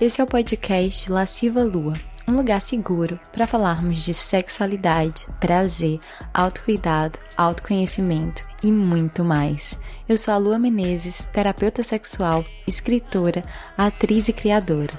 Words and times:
Esse 0.00 0.18
é 0.18 0.24
o 0.24 0.26
podcast 0.26 1.12
Lasciva 1.12 1.62
Lua, 1.62 1.92
um 2.26 2.32
lugar 2.32 2.62
seguro 2.62 3.20
para 3.30 3.46
falarmos 3.46 4.02
de 4.02 4.14
sexualidade, 4.14 5.26
prazer, 5.38 6.00
autocuidado, 6.32 7.18
autoconhecimento 7.36 8.42
e 8.62 8.72
muito 8.72 9.22
mais. 9.22 9.78
Eu 10.08 10.16
sou 10.16 10.32
a 10.32 10.38
Lua 10.38 10.58
Menezes, 10.58 11.28
terapeuta 11.34 11.82
sexual, 11.82 12.46
escritora, 12.66 13.44
atriz 13.76 14.26
e 14.28 14.32
criadora. 14.32 14.98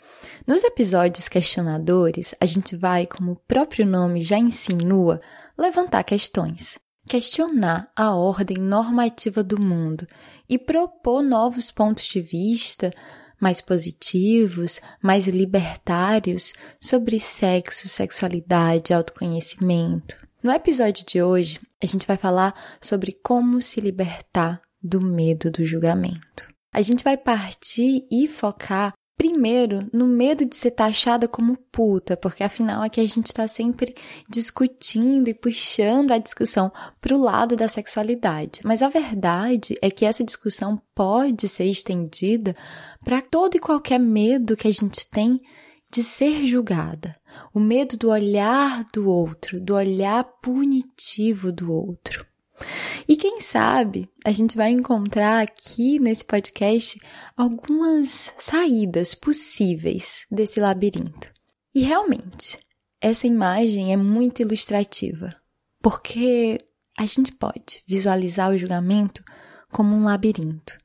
Nos 0.48 0.64
episódios 0.64 1.28
questionadores, 1.28 2.34
a 2.40 2.46
gente 2.46 2.74
vai, 2.74 3.06
como 3.06 3.34
o 3.34 3.42
próprio 3.46 3.86
nome 3.86 4.22
já 4.22 4.38
insinua, 4.38 5.20
levantar 5.58 6.06
questões, 6.06 6.80
questionar 7.06 7.92
a 7.94 8.16
ordem 8.16 8.64
normativa 8.64 9.44
do 9.44 9.60
mundo 9.60 10.08
e 10.48 10.58
propor 10.58 11.22
novos 11.22 11.70
pontos 11.70 12.06
de 12.06 12.22
vista 12.22 12.94
mais 13.40 13.62
positivos, 13.62 14.82
mais 15.02 15.28
libertários 15.28 16.54
sobre 16.80 17.20
sexo, 17.20 17.88
sexualidade, 17.88 18.94
autoconhecimento. 18.94 20.16
No 20.42 20.52
episódio 20.52 21.06
de 21.06 21.22
hoje, 21.22 21.60
a 21.82 21.86
gente 21.86 22.08
vai 22.08 22.18
falar 22.18 22.54
sobre 22.82 23.12
como 23.24 23.62
se 23.62 23.82
libertar 23.82 24.62
do 24.82 25.02
medo 25.02 25.52
do 25.52 25.66
julgamento. 25.66 26.48
A 26.74 26.82
gente 26.82 27.04
vai 27.04 27.18
partir 27.18 28.06
e 28.12 28.28
focar 28.28 28.94
Primeiro, 29.18 29.90
no 29.92 30.06
medo 30.06 30.46
de 30.46 30.56
ser 30.56 30.70
taxada 30.70 31.28
como 31.28 31.58
puta, 31.72 32.16
porque 32.16 32.44
afinal 32.44 32.84
aqui 32.84 33.02
a 33.02 33.06
gente 33.08 33.26
está 33.26 33.48
sempre 33.48 33.96
discutindo 34.30 35.28
e 35.28 35.34
puxando 35.34 36.12
a 36.12 36.20
discussão 36.20 36.72
para 37.02 37.16
o 37.16 37.22
lado 37.22 37.56
da 37.56 37.68
sexualidade. 37.68 38.62
Mas 38.64 38.84
a 38.84 38.90
verdade 38.90 39.76
é 39.82 39.90
que 39.90 40.06
essa 40.06 40.24
discussão 40.24 40.80
pode 40.94 41.48
ser 41.48 41.66
estendida 41.66 42.56
para 43.04 43.20
todo 43.20 43.56
e 43.56 43.60
qualquer 43.60 44.00
medo 44.00 44.56
que 44.56 44.68
a 44.68 44.74
gente 44.74 45.10
tem 45.10 45.42
de 45.92 46.04
ser 46.04 46.46
julgada. 46.46 47.16
O 47.52 47.60
medo 47.60 47.98
do 47.98 48.10
olhar 48.10 48.86
do 48.94 49.10
outro, 49.10 49.60
do 49.60 49.74
olhar 49.74 50.24
punitivo 50.44 51.52
do 51.52 51.74
outro. 51.74 52.24
E 53.08 53.16
quem 53.16 53.40
sabe 53.40 54.10
a 54.26 54.32
gente 54.32 54.58
vai 54.58 54.70
encontrar 54.72 55.42
aqui 55.42 56.00
nesse 56.00 56.26
podcast 56.26 57.00
algumas 57.36 58.34
saídas 58.38 59.16
possíveis 59.16 60.26
desse 60.30 60.60
labirinto. 60.60 61.32
E 61.74 61.82
realmente, 61.82 62.60
essa 63.00 63.28
imagem 63.28 63.94
é 63.94 63.98
muito 63.98 64.42
ilustrativa, 64.42 65.36
porque 65.82 66.58
a 66.98 67.06
gente 67.06 67.32
pode 67.32 67.84
visualizar 67.88 68.52
o 68.52 68.58
julgamento 68.58 69.24
como 69.72 69.96
um 69.96 70.04
labirinto. 70.04 70.78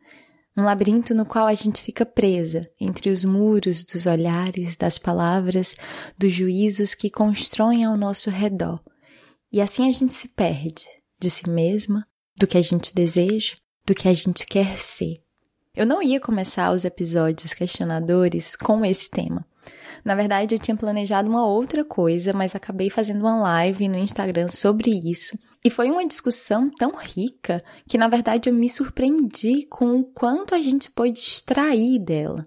Um 0.55 0.65
labirinto 0.65 1.15
no 1.15 1.25
qual 1.25 1.47
a 1.47 1.55
gente 1.55 1.83
fica 1.83 2.05
presa 2.05 2.69
entre 2.79 3.09
os 3.09 3.25
muros 3.25 3.87
dos 3.87 4.07
olhares, 4.07 4.77
das 4.77 4.99
palavras, 4.99 5.75
dos 6.19 6.31
juízos 6.31 6.95
que 6.95 7.09
constroem 7.09 7.85
ao 7.85 7.97
nosso 7.97 8.29
redor. 8.29 8.79
E 9.51 9.63
assim 9.63 9.89
a 9.89 9.93
gente 9.93 10.13
se 10.13 10.29
perde 10.29 10.87
de 11.23 11.31
si 11.31 11.49
mesma, 11.49 12.05
do 12.37 12.49
que 12.49 12.59
a 12.59 12.63
gente 12.63 12.93
deseja, 12.93 13.55
do 13.87 13.95
que 13.95 14.09
a 14.09 14.13
gente 14.13 14.45
quer 14.45 14.77
ser. 14.79 15.23
Eu 15.75 15.87
não 15.87 16.03
ia 16.03 16.19
começar 16.19 16.73
os 16.73 16.85
episódios 16.85 17.55
questionadores 17.55 18.57
com 18.57 18.85
esse 18.85 19.09
tema. 19.09 19.47
Na 20.05 20.17
verdade, 20.17 20.57
eu 20.57 20.59
tinha 20.59 20.77
planejado 20.77 21.31
uma 21.31 21.47
outra 21.47 21.85
coisa, 21.85 22.33
mas 22.33 22.57
acabei 22.57 22.91
fazendo 22.91 23.21
uma 23.21 23.41
live 23.41 23.89
no 23.89 23.97
Instagram 23.97 24.49
sobre 24.49 24.91
isso. 24.91 25.39
E 25.65 25.71
foi 25.71 25.89
uma 25.89 26.05
discussão 26.05 26.69
tão 26.69 26.93
rica 26.97 27.63
que, 27.87 27.97
na 27.97 28.09
verdade, 28.09 28.51
eu 28.51 28.55
me 28.55 28.69
surpreendi 28.69 29.65
com 29.67 30.01
o 30.01 30.05
quanto 30.05 30.57
a 30.57 30.61
gente 30.61 30.91
pôde 30.91 31.21
extrair 31.21 32.01
dela. 32.01 32.45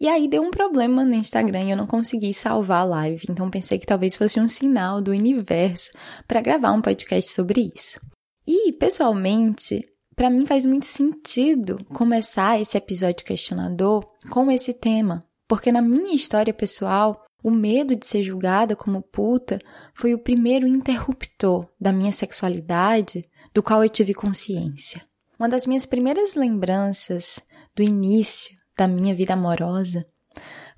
E 0.00 0.06
aí 0.06 0.28
deu 0.28 0.42
um 0.42 0.50
problema 0.50 1.04
no 1.04 1.14
Instagram 1.14 1.64
e 1.64 1.70
eu 1.72 1.76
não 1.76 1.86
consegui 1.86 2.32
salvar 2.32 2.82
a 2.82 2.84
live, 2.84 3.26
então 3.28 3.50
pensei 3.50 3.78
que 3.78 3.86
talvez 3.86 4.16
fosse 4.16 4.38
um 4.38 4.46
sinal 4.46 5.00
do 5.00 5.10
universo 5.10 5.90
para 6.26 6.40
gravar 6.40 6.72
um 6.72 6.80
podcast 6.80 7.32
sobre 7.32 7.72
isso. 7.74 8.00
E, 8.46 8.72
pessoalmente, 8.72 9.84
para 10.14 10.30
mim 10.30 10.46
faz 10.46 10.64
muito 10.64 10.86
sentido 10.86 11.84
começar 11.92 12.60
esse 12.60 12.78
episódio 12.78 13.24
questionador 13.24 14.04
com 14.30 14.50
esse 14.50 14.72
tema, 14.72 15.24
porque 15.48 15.72
na 15.72 15.82
minha 15.82 16.14
história 16.14 16.54
pessoal, 16.54 17.24
o 17.42 17.50
medo 17.50 17.96
de 17.96 18.06
ser 18.06 18.22
julgada 18.22 18.76
como 18.76 19.02
puta 19.02 19.58
foi 19.94 20.14
o 20.14 20.18
primeiro 20.18 20.66
interruptor 20.66 21.66
da 21.80 21.92
minha 21.92 22.12
sexualidade 22.12 23.24
do 23.52 23.62
qual 23.62 23.82
eu 23.82 23.88
tive 23.88 24.14
consciência. 24.14 25.02
Uma 25.38 25.48
das 25.48 25.66
minhas 25.66 25.86
primeiras 25.86 26.34
lembranças 26.34 27.40
do 27.74 27.82
início 27.82 28.57
da 28.78 28.88
minha 28.88 29.14
vida 29.14 29.34
amorosa 29.34 30.06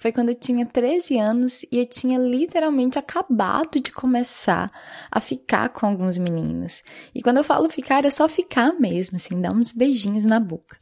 foi 0.00 0.12
quando 0.12 0.31
eu 0.31 0.34
tinha 0.34 0.65
13 0.65 1.19
anos 1.19 1.62
e 1.71 1.78
eu 1.78 1.84
tinha 1.84 2.19
literalmente 2.19 2.99
acabado 2.99 3.78
de 3.78 3.93
começar 3.93 4.72
a 5.11 5.21
ficar 5.21 5.69
com 5.69 5.84
alguns 5.84 6.16
meninos. 6.16 6.83
E 7.15 7.22
quando 7.22 7.37
eu 7.37 7.44
falo 7.44 7.69
ficar, 7.69 8.06
é 8.06 8.10
só 8.10 8.27
ficar 8.27 8.72
mesmo, 8.81 9.16
assim, 9.16 9.39
dar 9.39 9.53
uns 9.53 9.72
beijinhos 9.72 10.25
na 10.25 10.41
boca. 10.41 10.78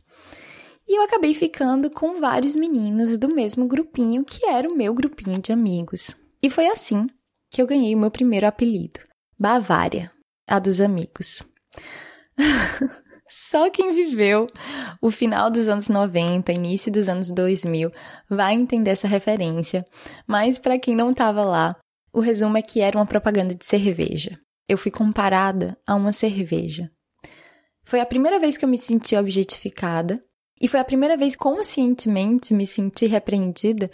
E 0.87 0.97
eu 0.97 1.03
acabei 1.03 1.35
ficando 1.35 1.91
com 1.91 2.21
vários 2.21 2.55
meninos 2.55 3.19
do 3.19 3.29
mesmo 3.29 3.67
grupinho 3.67 4.25
que 4.25 4.47
era 4.47 4.69
o 4.69 4.77
meu 4.77 4.95
grupinho 4.95 5.43
de 5.43 5.53
amigos. 5.53 6.15
E 6.41 6.49
foi 6.49 6.69
assim 6.69 7.09
que 7.51 7.61
eu 7.61 7.67
ganhei 7.67 7.97
o 7.97 7.99
meu 7.99 8.13
primeiro 8.13 8.47
apelido, 8.47 9.01
Bavária, 9.37 10.13
a 10.47 10.61
dos 10.61 10.81
amigos. 10.81 11.43
Só 13.29 13.71
quem 13.71 13.93
viveu 13.93 14.47
o 15.03 15.11
final 15.11 15.51
dos 15.51 15.69
anos 15.69 15.89
90, 15.89 16.51
início 16.53 16.91
dos 16.91 17.09
anos 17.09 17.31
2000 17.31 17.93
vai 18.29 18.55
entender 18.55 18.91
essa 18.91 19.07
referência, 19.07 19.85
mas 20.27 20.59
para 20.59 20.79
quem 20.79 20.97
não 20.97 21.11
estava 21.11 21.45
lá, 21.45 21.77
o 22.13 22.21
resumo 22.21 22.57
é 22.57 22.63
que 22.63 22.81
era 22.81 22.97
uma 22.97 23.07
propaganda 23.07 23.55
de 23.55 23.67
cerveja. 23.67 24.39
Eu 24.67 24.79
fui 24.79 24.91
comparada 24.91 25.77
a 25.87 25.95
uma 25.95 26.13
cerveja. 26.13 26.91
Foi 27.85 28.01
a 28.01 28.07
primeira 28.07 28.39
vez 28.39 28.57
que 28.57 28.65
eu 28.65 28.69
me 28.69 28.79
senti 28.79 29.17
objetificada 29.17 30.23
e 30.61 30.67
foi 30.67 30.81
a 30.81 30.85
primeira 30.85 31.17
vez 31.17 31.37
conscientemente 31.37 32.53
me 32.53 32.67
senti 32.67 33.07
repreendida 33.07 33.91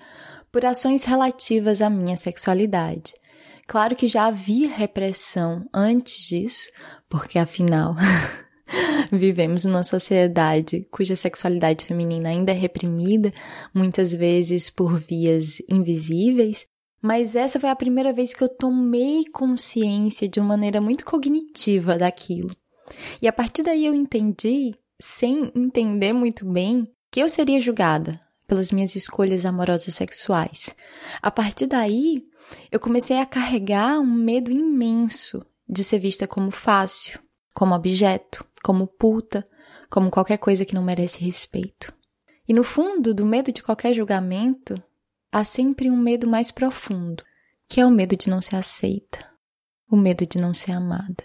por 0.50 0.64
ações 0.64 1.04
relativas 1.04 1.82
à 1.82 1.90
minha 1.90 2.16
sexualidade. 2.16 3.12
Claro 3.66 3.96
que 3.96 4.08
já 4.08 4.26
havia 4.26 4.68
repressão 4.68 5.64
antes 5.72 6.26
disso, 6.26 6.70
porque 7.08 7.38
afinal 7.38 7.94
Vivemos 9.12 9.64
numa 9.64 9.84
sociedade 9.84 10.86
cuja 10.90 11.16
sexualidade 11.16 11.84
feminina 11.84 12.30
ainda 12.30 12.52
é 12.52 12.54
reprimida, 12.54 13.32
muitas 13.72 14.12
vezes 14.12 14.70
por 14.70 14.98
vias 14.98 15.62
invisíveis, 15.68 16.66
mas 17.02 17.36
essa 17.36 17.60
foi 17.60 17.68
a 17.68 17.76
primeira 17.76 18.12
vez 18.12 18.32
que 18.32 18.42
eu 18.42 18.48
tomei 18.48 19.24
consciência 19.26 20.28
de 20.28 20.40
uma 20.40 20.48
maneira 20.48 20.80
muito 20.80 21.04
cognitiva 21.04 21.98
daquilo. 21.98 22.54
E 23.20 23.28
a 23.28 23.32
partir 23.32 23.62
daí 23.62 23.84
eu 23.84 23.94
entendi, 23.94 24.74
sem 25.00 25.52
entender 25.54 26.12
muito 26.12 26.46
bem, 26.46 26.88
que 27.10 27.20
eu 27.20 27.28
seria 27.28 27.60
julgada 27.60 28.18
pelas 28.46 28.72
minhas 28.72 28.94
escolhas 28.96 29.44
amorosas 29.44 29.94
sexuais. 29.94 30.74
A 31.22 31.30
partir 31.30 31.66
daí, 31.66 32.24
eu 32.70 32.78
comecei 32.78 33.18
a 33.18 33.26
carregar 33.26 33.98
um 33.98 34.06
medo 34.06 34.50
imenso 34.50 35.44
de 35.68 35.82
ser 35.82 35.98
vista 35.98 36.26
como 36.26 36.50
fácil, 36.50 37.18
como 37.52 37.74
objeto, 37.74 38.44
como 38.64 38.86
puta, 38.86 39.46
como 39.90 40.10
qualquer 40.10 40.38
coisa 40.38 40.64
que 40.64 40.74
não 40.74 40.82
merece 40.82 41.22
respeito. 41.22 41.92
E 42.48 42.52
no 42.52 42.64
fundo 42.64 43.14
do 43.14 43.24
medo 43.24 43.52
de 43.52 43.62
qualquer 43.62 43.94
julgamento, 43.94 44.82
há 45.30 45.44
sempre 45.44 45.90
um 45.90 45.96
medo 45.96 46.26
mais 46.26 46.50
profundo, 46.50 47.22
que 47.68 47.80
é 47.80 47.86
o 47.86 47.90
medo 47.90 48.16
de 48.16 48.28
não 48.28 48.40
ser 48.40 48.56
aceita, 48.56 49.30
o 49.88 49.96
medo 49.96 50.26
de 50.26 50.38
não 50.38 50.52
ser 50.52 50.72
amada. 50.72 51.24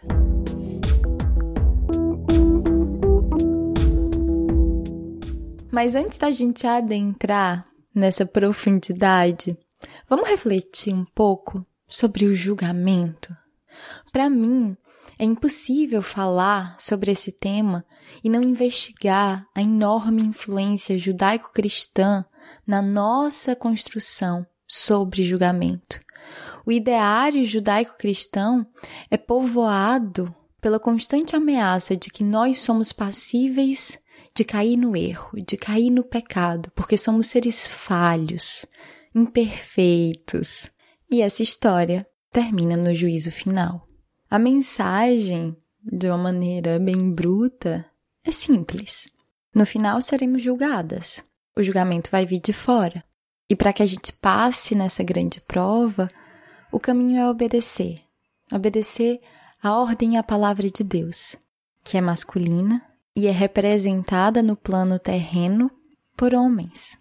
Mas 5.71 5.95
antes 5.95 6.17
da 6.17 6.31
gente 6.31 6.67
adentrar 6.67 7.65
nessa 7.95 8.25
profundidade, 8.25 9.57
Vamos 10.09 10.27
refletir 10.27 10.93
um 10.93 11.05
pouco 11.05 11.65
sobre 11.87 12.25
o 12.25 12.35
julgamento? 12.35 13.35
Para 14.11 14.29
mim, 14.29 14.75
é 15.17 15.25
impossível 15.25 16.01
falar 16.01 16.75
sobre 16.79 17.11
esse 17.11 17.31
tema 17.31 17.85
e 18.23 18.29
não 18.29 18.41
investigar 18.41 19.45
a 19.55 19.61
enorme 19.61 20.21
influência 20.21 20.97
judaico-cristã 20.97 22.25
na 22.65 22.81
nossa 22.81 23.55
construção 23.55 24.45
sobre 24.67 25.23
julgamento. 25.23 25.99
O 26.65 26.71
ideário 26.71 27.43
judaico-cristão 27.45 28.65
é 29.09 29.17
povoado 29.17 30.33
pela 30.61 30.79
constante 30.79 31.35
ameaça 31.35 31.95
de 31.95 32.09
que 32.09 32.23
nós 32.23 32.59
somos 32.59 32.91
passíveis 32.91 33.97
de 34.35 34.43
cair 34.43 34.77
no 34.77 34.95
erro, 34.95 35.31
de 35.45 35.57
cair 35.57 35.89
no 35.89 36.03
pecado, 36.03 36.71
porque 36.75 36.97
somos 36.97 37.27
seres 37.27 37.67
falhos, 37.67 38.65
imperfeitos. 39.15 40.69
E 41.09 41.21
essa 41.21 41.41
história 41.41 42.05
termina 42.31 42.77
no 42.77 42.93
juízo 42.93 43.31
final. 43.31 43.88
A 44.29 44.37
mensagem, 44.37 45.57
de 45.81 46.07
uma 46.07 46.17
maneira 46.17 46.77
bem 46.77 47.11
bruta, 47.11 47.83
é 48.23 48.31
simples. 48.31 49.09
No 49.55 49.65
final 49.65 49.99
seremos 50.03 50.43
julgadas. 50.43 51.23
O 51.57 51.63
julgamento 51.63 52.11
vai 52.11 52.27
vir 52.27 52.39
de 52.39 52.53
fora. 52.53 53.03
E 53.49 53.55
para 53.55 53.73
que 53.73 53.81
a 53.81 53.85
gente 53.87 54.13
passe 54.13 54.75
nessa 54.75 55.01
grande 55.03 55.41
prova, 55.41 56.07
o 56.71 56.79
caminho 56.79 57.19
é 57.19 57.27
obedecer. 57.27 58.03
Obedecer 58.53 59.19
a 59.63 59.73
ordem 59.73 60.13
e 60.13 60.17
a 60.17 60.21
palavra 60.21 60.69
de 60.69 60.83
Deus, 60.83 61.35
que 61.83 61.97
é 61.97 62.01
masculina 62.01 62.85
e 63.15 63.25
é 63.25 63.31
representada 63.31 64.43
no 64.43 64.55
plano 64.55 64.99
terreno 64.99 65.71
por 66.15 66.35
homens. 66.35 66.95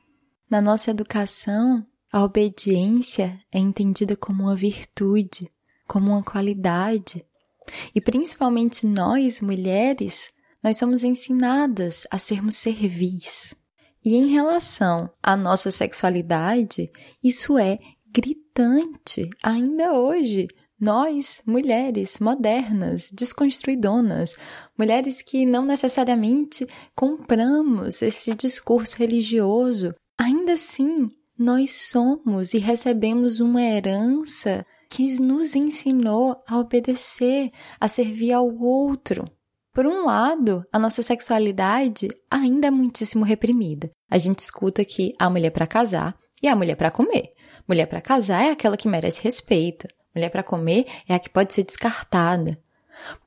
Na 0.49 0.63
nossa 0.63 0.91
educação, 0.91 1.87
a 2.11 2.25
obediência 2.25 3.39
é 3.53 3.59
entendida 3.59 4.17
como 4.17 4.45
uma 4.45 4.57
virtude, 4.57 5.53
como 5.89 6.13
uma 6.13 6.23
qualidade. 6.23 7.25
E 7.95 8.01
principalmente 8.01 8.87
nós, 8.87 9.41
mulheres, 9.41 10.31
nós 10.63 10.77
somos 10.77 11.03
ensinadas 11.03 12.07
a 12.11 12.19
sermos 12.19 12.57
servis. 12.57 13.55
E 14.05 14.15
em 14.15 14.29
relação 14.29 15.11
à 15.23 15.37
nossa 15.37 15.71
sexualidade, 15.71 16.91
isso 17.23 17.59
é 17.59 17.79
gritante 18.13 19.29
ainda 19.43 19.93
hoje. 19.93 20.47
Nós, 20.81 21.43
mulheres 21.45 22.21
modernas, 22.21 23.11
desconstruidonas, 23.13 24.37
mulheres 24.79 25.21
que 25.23 25.45
não 25.45 25.65
necessariamente 25.65 26.65
compramos 26.95 28.01
esse 28.01 28.33
discurso 28.35 28.97
religioso, 28.97 29.93
ainda 30.17 30.53
assim 30.53 31.09
nós 31.37 31.73
somos 31.73 32.55
e 32.55 32.59
recebemos 32.59 33.41
uma 33.41 33.61
herança 33.63 34.65
que 34.89 35.21
nos 35.21 35.55
ensinou 35.55 36.43
a 36.47 36.59
obedecer, 36.59 37.51
a 37.79 37.89
servir 37.89 38.33
ao 38.33 38.49
outro. 38.49 39.31
Por 39.73 39.87
um 39.87 40.05
lado, 40.05 40.65
a 40.73 40.79
nossa 40.79 41.03
sexualidade 41.03 42.09
ainda 42.31 42.67
é 42.67 42.71
muitíssimo 42.71 43.25
reprimida. 43.25 43.91
A 44.11 44.19
gente 44.19 44.41
escuta 44.41 44.85
que 44.85 45.15
a 45.19 45.29
mulher 45.31 45.51
para 45.51 45.67
casar 45.67 46.17
e 46.43 46.49
a 46.49 46.57
mulher 46.57 46.77
para 46.77 46.91
comer. 46.91 47.33
Mulher 47.67 47.87
para 47.87 48.01
casar 48.01 48.43
é 48.43 48.51
aquela 48.51 48.77
que 48.77 48.89
merece 48.89 49.23
respeito. 49.23 49.87
Mulher 50.15 50.31
para 50.31 50.43
comer 50.43 50.87
é 51.07 51.15
a 51.15 51.19
que 51.19 51.29
pode 51.29 51.53
ser 51.53 51.65
descartada. 51.65 52.59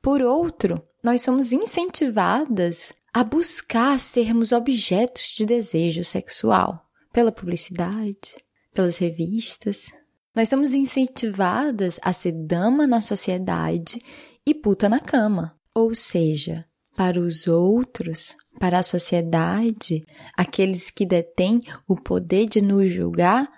Por 0.02 0.20
outro, 0.20 0.82
nós 1.02 1.22
somos 1.22 1.52
incentivadas 1.52 2.92
a 3.14 3.22
buscar 3.22 3.98
sermos 4.00 4.52
objetos 4.52 5.34
de 5.36 5.46
desejo 5.46 6.02
sexual 6.02 6.86
pela 7.12 7.30
publicidade, 7.30 8.36
pelas 8.74 8.96
revistas. 8.96 9.90
Nós 10.34 10.48
somos 10.48 10.72
incentivadas 10.72 11.98
a 12.02 12.12
ser 12.12 12.32
dama 12.32 12.86
na 12.86 13.00
sociedade 13.00 14.02
e 14.46 14.54
puta 14.54 14.88
na 14.88 14.98
cama. 14.98 15.54
Ou 15.74 15.94
seja, 15.94 16.64
para 16.96 17.20
os 17.20 17.46
outros, 17.46 18.34
para 18.58 18.78
a 18.78 18.82
sociedade, 18.82 20.04
aqueles 20.36 20.90
que 20.90 21.04
detêm 21.04 21.60
o 21.86 21.96
poder 21.96 22.46
de 22.46 22.62
nos 22.62 22.90
julgar, 22.90 23.50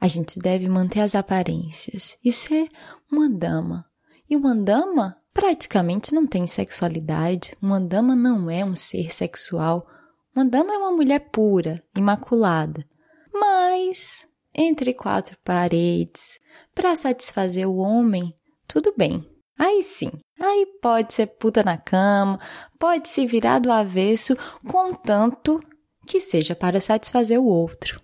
a 0.00 0.08
gente 0.08 0.38
deve 0.38 0.68
manter 0.68 1.00
as 1.00 1.14
aparências 1.14 2.16
e 2.24 2.32
ser 2.32 2.68
uma 3.10 3.28
dama. 3.28 3.84
E 4.28 4.34
uma 4.34 4.54
dama 4.54 5.16
praticamente 5.32 6.14
não 6.14 6.26
tem 6.26 6.46
sexualidade, 6.46 7.54
uma 7.60 7.80
dama 7.80 8.16
não 8.16 8.50
é 8.50 8.64
um 8.64 8.74
ser 8.74 9.14
sexual. 9.14 9.86
Uma 10.34 10.44
dama 10.44 10.72
é 10.72 10.78
uma 10.78 10.92
mulher 10.92 11.30
pura, 11.30 11.82
imaculada. 11.96 12.84
Mas, 13.32 14.26
entre 14.54 14.92
quatro 14.94 15.36
paredes, 15.44 16.38
para 16.74 16.96
satisfazer 16.96 17.68
o 17.68 17.76
homem, 17.76 18.34
tudo 18.66 18.94
bem. 18.96 19.26
Aí 19.58 19.82
sim, 19.82 20.10
aí 20.40 20.66
pode 20.80 21.14
ser 21.14 21.26
puta 21.26 21.62
na 21.62 21.76
cama, 21.76 22.40
pode 22.78 23.08
se 23.08 23.26
virar 23.26 23.58
do 23.58 23.70
avesso, 23.70 24.36
contanto 24.66 25.60
que 26.06 26.20
seja 26.20 26.54
para 26.54 26.80
satisfazer 26.80 27.40
o 27.40 27.46
outro. 27.46 28.00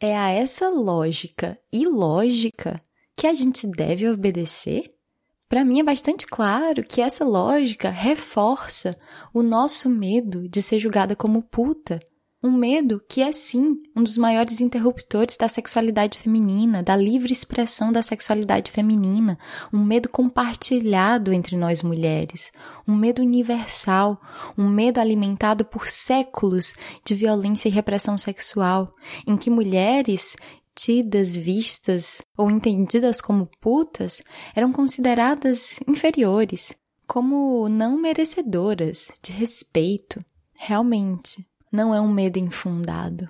É 0.00 0.16
a 0.16 0.30
essa 0.30 0.68
lógica 0.68 1.58
ilógica 1.72 2.80
que 3.16 3.26
a 3.26 3.34
gente 3.34 3.66
deve 3.66 4.08
obedecer? 4.08 4.88
Para 5.48 5.64
mim 5.64 5.80
é 5.80 5.82
bastante 5.82 6.26
claro 6.26 6.84
que 6.84 7.00
essa 7.00 7.24
lógica 7.24 7.88
reforça 7.88 8.96
o 9.32 9.42
nosso 9.42 9.88
medo 9.88 10.48
de 10.48 10.60
ser 10.60 10.78
julgada 10.78 11.16
como 11.16 11.42
puta, 11.42 11.98
um 12.48 12.52
medo 12.52 13.00
que 13.06 13.20
é 13.20 13.30
sim 13.30 13.76
um 13.94 14.02
dos 14.02 14.16
maiores 14.16 14.60
interruptores 14.60 15.36
da 15.36 15.48
sexualidade 15.48 16.18
feminina, 16.18 16.82
da 16.82 16.96
livre 16.96 17.30
expressão 17.30 17.92
da 17.92 18.02
sexualidade 18.02 18.72
feminina, 18.72 19.38
um 19.70 19.84
medo 19.84 20.08
compartilhado 20.08 21.30
entre 21.30 21.56
nós 21.56 21.82
mulheres, 21.82 22.50
um 22.86 22.96
medo 22.96 23.20
universal, 23.20 24.18
um 24.56 24.66
medo 24.66 24.98
alimentado 24.98 25.64
por 25.64 25.86
séculos 25.86 26.74
de 27.04 27.14
violência 27.14 27.68
e 27.68 27.72
repressão 27.72 28.16
sexual, 28.16 28.90
em 29.26 29.36
que 29.36 29.50
mulheres 29.50 30.34
tidas, 30.74 31.36
vistas 31.36 32.22
ou 32.36 32.50
entendidas 32.50 33.20
como 33.20 33.50
putas 33.60 34.22
eram 34.54 34.72
consideradas 34.72 35.80
inferiores, 35.86 36.74
como 37.06 37.68
não 37.68 38.00
merecedoras 38.00 39.12
de 39.22 39.32
respeito. 39.32 40.24
Realmente, 40.54 41.46
não 41.72 41.94
é 41.94 42.00
um 42.00 42.12
medo 42.12 42.38
infundado. 42.38 43.28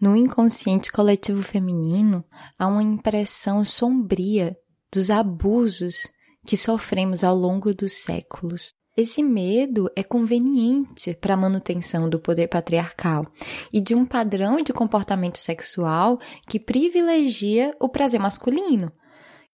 No 0.00 0.14
inconsciente 0.14 0.92
coletivo 0.92 1.42
feminino 1.42 2.24
há 2.58 2.66
uma 2.66 2.82
impressão 2.82 3.64
sombria 3.64 4.56
dos 4.92 5.10
abusos 5.10 6.08
que 6.46 6.56
sofremos 6.56 7.24
ao 7.24 7.34
longo 7.34 7.74
dos 7.74 7.92
séculos. 7.94 8.72
Esse 8.96 9.22
medo 9.22 9.90
é 9.94 10.02
conveniente 10.02 11.12
para 11.14 11.34
a 11.34 11.36
manutenção 11.36 12.08
do 12.08 12.18
poder 12.18 12.48
patriarcal 12.48 13.26
e 13.70 13.78
de 13.78 13.94
um 13.94 14.06
padrão 14.06 14.62
de 14.62 14.72
comportamento 14.72 15.36
sexual 15.36 16.18
que 16.48 16.58
privilegia 16.58 17.76
o 17.78 17.90
prazer 17.90 18.18
masculino, 18.18 18.90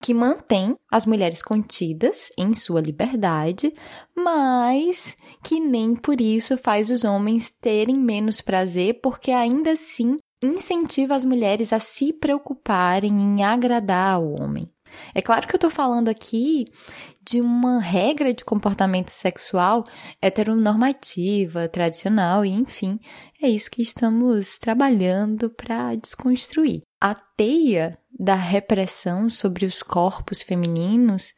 que 0.01 0.15
mantém 0.15 0.77
as 0.89 1.07
mulheres 1.07 1.43
contidas 1.43 2.31
em 2.39 2.55
sua 2.55 2.81
liberdade, 2.81 3.75
mas 4.15 5.17
que 5.43 5.59
nem 5.61 5.95
por 5.95 6.21
isso 6.21 6.57
faz 6.57 6.91
os 6.91 7.05
homens 7.05 7.51
terem 7.51 7.97
menos 7.97 8.41
prazer, 8.41 9.01
porque 9.03 9.31
ainda 9.31 9.73
assim 9.73 10.19
incentiva 10.43 11.15
as 11.15 11.25
mulheres 11.25 11.73
a 11.73 11.79
se 11.79 12.13
preocuparem 12.13 13.13
em 13.13 13.45
agradar 13.45 14.15
ao 14.15 14.33
homem. 14.33 14.69
É 15.15 15.23
claro 15.23 15.47
que 15.47 15.55
eu 15.55 15.59
estou 15.59 15.71
falando 15.71 16.09
aqui 16.09 16.67
de 17.25 17.41
uma 17.41 17.81
regra 17.81 18.35
de 18.35 18.45
comportamento 18.45 19.09
sexual 19.09 19.85
heteronormativa, 20.21 21.69
tradicional, 21.69 22.45
e 22.45 22.51
enfim, 22.51 22.99
é 23.41 23.49
isso 23.49 23.71
que 23.71 23.81
estamos 23.81 24.59
trabalhando 24.59 25.49
para 25.49 25.95
desconstruir. 25.95 26.83
A 27.01 27.15
teia 27.15 27.99
da 28.19 28.35
repressão 28.35 29.29
sobre 29.29 29.65
os 29.65 29.83
corpos 29.83 30.43
femininos 30.43 31.33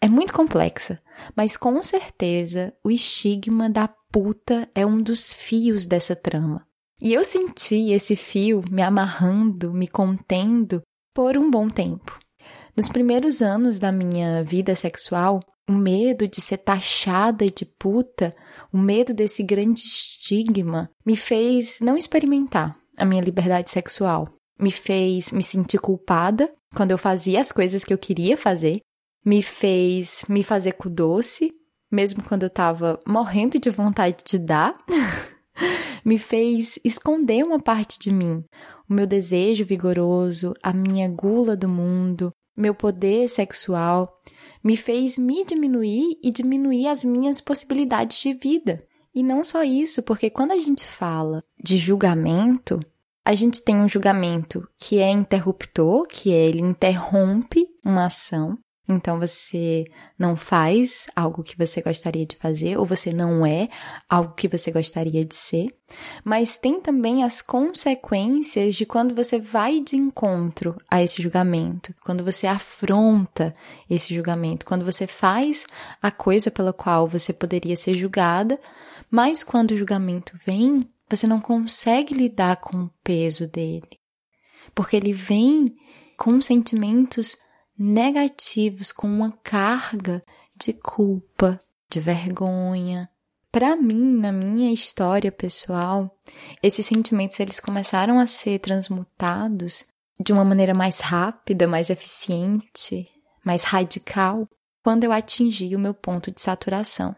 é 0.00 0.08
muito 0.08 0.32
complexa, 0.32 1.00
mas 1.36 1.56
com 1.56 1.82
certeza 1.82 2.72
o 2.84 2.90
estigma 2.90 3.68
da 3.68 3.88
puta 4.10 4.68
é 4.74 4.86
um 4.86 5.02
dos 5.02 5.32
fios 5.32 5.86
dessa 5.86 6.14
trama. 6.14 6.66
E 7.00 7.12
eu 7.12 7.24
senti 7.24 7.90
esse 7.92 8.16
fio 8.16 8.62
me 8.70 8.82
amarrando, 8.82 9.72
me 9.72 9.86
contendo 9.86 10.82
por 11.14 11.36
um 11.36 11.50
bom 11.50 11.68
tempo. 11.68 12.18
Nos 12.76 12.88
primeiros 12.88 13.42
anos 13.42 13.78
da 13.78 13.92
minha 13.92 14.42
vida 14.42 14.74
sexual, 14.74 15.40
o 15.68 15.72
medo 15.72 16.26
de 16.26 16.40
ser 16.40 16.58
taxada 16.58 17.46
de 17.46 17.64
puta, 17.64 18.34
o 18.72 18.78
medo 18.78 19.12
desse 19.12 19.42
grande 19.42 19.80
estigma, 19.80 20.90
me 21.04 21.16
fez 21.16 21.78
não 21.80 21.96
experimentar 21.96 22.76
a 22.96 23.04
minha 23.04 23.22
liberdade 23.22 23.70
sexual 23.70 24.28
me 24.58 24.72
fez 24.72 25.30
me 25.30 25.42
sentir 25.42 25.78
culpada 25.78 26.52
quando 26.74 26.90
eu 26.90 26.98
fazia 26.98 27.40
as 27.40 27.52
coisas 27.52 27.84
que 27.84 27.94
eu 27.94 27.98
queria 27.98 28.36
fazer, 28.36 28.80
me 29.24 29.42
fez 29.42 30.24
me 30.28 30.42
fazer 30.42 30.72
com 30.72 30.88
doce, 30.88 31.52
mesmo 31.90 32.22
quando 32.22 32.42
eu 32.44 32.50
tava 32.50 32.98
morrendo 33.06 33.58
de 33.58 33.70
vontade 33.70 34.18
de 34.24 34.38
dar, 34.38 34.78
me 36.04 36.18
fez 36.18 36.78
esconder 36.84 37.44
uma 37.44 37.60
parte 37.60 37.98
de 37.98 38.12
mim, 38.12 38.44
o 38.88 38.94
meu 38.94 39.06
desejo 39.06 39.64
vigoroso, 39.64 40.54
a 40.62 40.72
minha 40.72 41.08
gula 41.08 41.56
do 41.56 41.68
mundo, 41.68 42.32
meu 42.56 42.74
poder 42.74 43.28
sexual, 43.28 44.18
me 44.62 44.76
fez 44.76 45.18
me 45.18 45.44
diminuir 45.44 46.18
e 46.22 46.30
diminuir 46.30 46.88
as 46.88 47.04
minhas 47.04 47.40
possibilidades 47.40 48.18
de 48.20 48.34
vida. 48.34 48.84
E 49.14 49.22
não 49.22 49.42
só 49.42 49.62
isso, 49.62 50.02
porque 50.02 50.28
quando 50.28 50.52
a 50.52 50.58
gente 50.58 50.84
fala 50.84 51.42
de 51.62 51.76
julgamento, 51.76 52.80
a 53.24 53.34
gente 53.34 53.62
tem 53.62 53.76
um 53.76 53.88
julgamento 53.88 54.66
que 54.76 54.98
é 54.98 55.10
interruptor, 55.10 56.06
que 56.06 56.32
é 56.32 56.46
ele 56.46 56.60
interrompe 56.60 57.66
uma 57.84 58.06
ação, 58.06 58.58
então 58.88 59.18
você 59.18 59.84
não 60.18 60.34
faz 60.34 61.08
algo 61.14 61.42
que 61.42 61.58
você 61.58 61.82
gostaria 61.82 62.24
de 62.24 62.36
fazer, 62.36 62.78
ou 62.78 62.86
você 62.86 63.12
não 63.12 63.44
é 63.44 63.68
algo 64.08 64.34
que 64.34 64.48
você 64.48 64.70
gostaria 64.72 65.26
de 65.26 65.34
ser. 65.34 65.76
Mas 66.24 66.58
tem 66.58 66.80
também 66.80 67.22
as 67.22 67.42
consequências 67.42 68.74
de 68.74 68.86
quando 68.86 69.14
você 69.14 69.38
vai 69.38 69.80
de 69.80 69.94
encontro 69.96 70.74
a 70.90 71.02
esse 71.02 71.20
julgamento, 71.20 71.94
quando 72.02 72.24
você 72.24 72.46
afronta 72.46 73.54
esse 73.90 74.14
julgamento, 74.14 74.64
quando 74.64 74.86
você 74.86 75.06
faz 75.06 75.66
a 76.00 76.10
coisa 76.10 76.50
pela 76.50 76.72
qual 76.72 77.06
você 77.06 77.32
poderia 77.32 77.76
ser 77.76 77.92
julgada, 77.92 78.58
mas 79.10 79.42
quando 79.42 79.72
o 79.72 79.76
julgamento 79.76 80.32
vem, 80.46 80.80
você 81.10 81.26
não 81.26 81.40
consegue 81.40 82.14
lidar 82.14 82.56
com 82.56 82.84
o 82.84 82.90
peso 83.04 83.46
dele. 83.46 83.98
Porque 84.74 84.96
ele 84.96 85.12
vem 85.12 85.74
com 86.16 86.40
sentimentos 86.40 87.36
negativos 87.78 88.90
com 88.90 89.06
uma 89.06 89.30
carga 89.30 90.24
de 90.56 90.72
culpa, 90.72 91.60
de 91.88 92.00
vergonha. 92.00 93.08
Para 93.52 93.76
mim, 93.76 94.18
na 94.18 94.32
minha 94.32 94.72
história 94.72 95.30
pessoal, 95.30 96.10
esses 96.62 96.84
sentimentos 96.84 97.38
eles 97.38 97.60
começaram 97.60 98.18
a 98.18 98.26
ser 98.26 98.58
transmutados 98.58 99.86
de 100.20 100.32
uma 100.32 100.44
maneira 100.44 100.74
mais 100.74 100.98
rápida, 100.98 101.68
mais 101.68 101.88
eficiente, 101.88 103.08
mais 103.44 103.62
radical, 103.62 104.48
quando 104.82 105.04
eu 105.04 105.12
atingi 105.12 105.74
o 105.76 105.78
meu 105.78 105.94
ponto 105.94 106.30
de 106.32 106.40
saturação. 106.40 107.14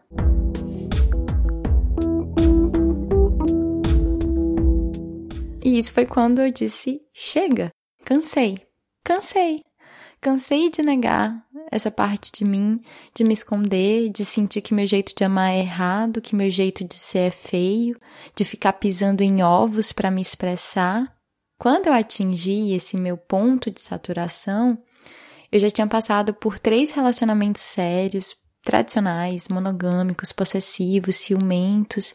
E 5.63 5.77
isso 5.77 5.91
foi 5.91 6.05
quando 6.05 6.39
eu 6.39 6.51
disse: 6.51 7.01
chega, 7.13 7.71
cansei, 8.03 8.59
cansei. 9.03 9.63
Cansei 10.21 10.69
de 10.69 10.83
negar 10.83 11.43
essa 11.71 11.89
parte 11.89 12.31
de 12.31 12.45
mim, 12.45 12.79
de 13.11 13.23
me 13.23 13.33
esconder, 13.33 14.07
de 14.09 14.23
sentir 14.23 14.61
que 14.61 14.71
meu 14.71 14.85
jeito 14.85 15.15
de 15.15 15.23
amar 15.23 15.51
é 15.51 15.59
errado, 15.61 16.21
que 16.21 16.35
meu 16.35 16.47
jeito 16.47 16.83
de 16.83 16.93
ser 16.93 17.29
é 17.29 17.31
feio, 17.31 17.99
de 18.35 18.45
ficar 18.45 18.73
pisando 18.73 19.23
em 19.23 19.41
ovos 19.41 19.91
para 19.91 20.11
me 20.11 20.21
expressar. 20.21 21.11
Quando 21.57 21.87
eu 21.87 21.93
atingi 21.93 22.71
esse 22.71 22.97
meu 22.97 23.17
ponto 23.17 23.71
de 23.71 23.81
saturação, 23.81 24.77
eu 25.51 25.59
já 25.59 25.71
tinha 25.71 25.87
passado 25.87 26.35
por 26.35 26.59
três 26.59 26.91
relacionamentos 26.91 27.63
sérios, 27.63 28.35
tradicionais, 28.63 29.47
monogâmicos, 29.47 30.31
possessivos, 30.31 31.15
ciumentos, 31.15 32.13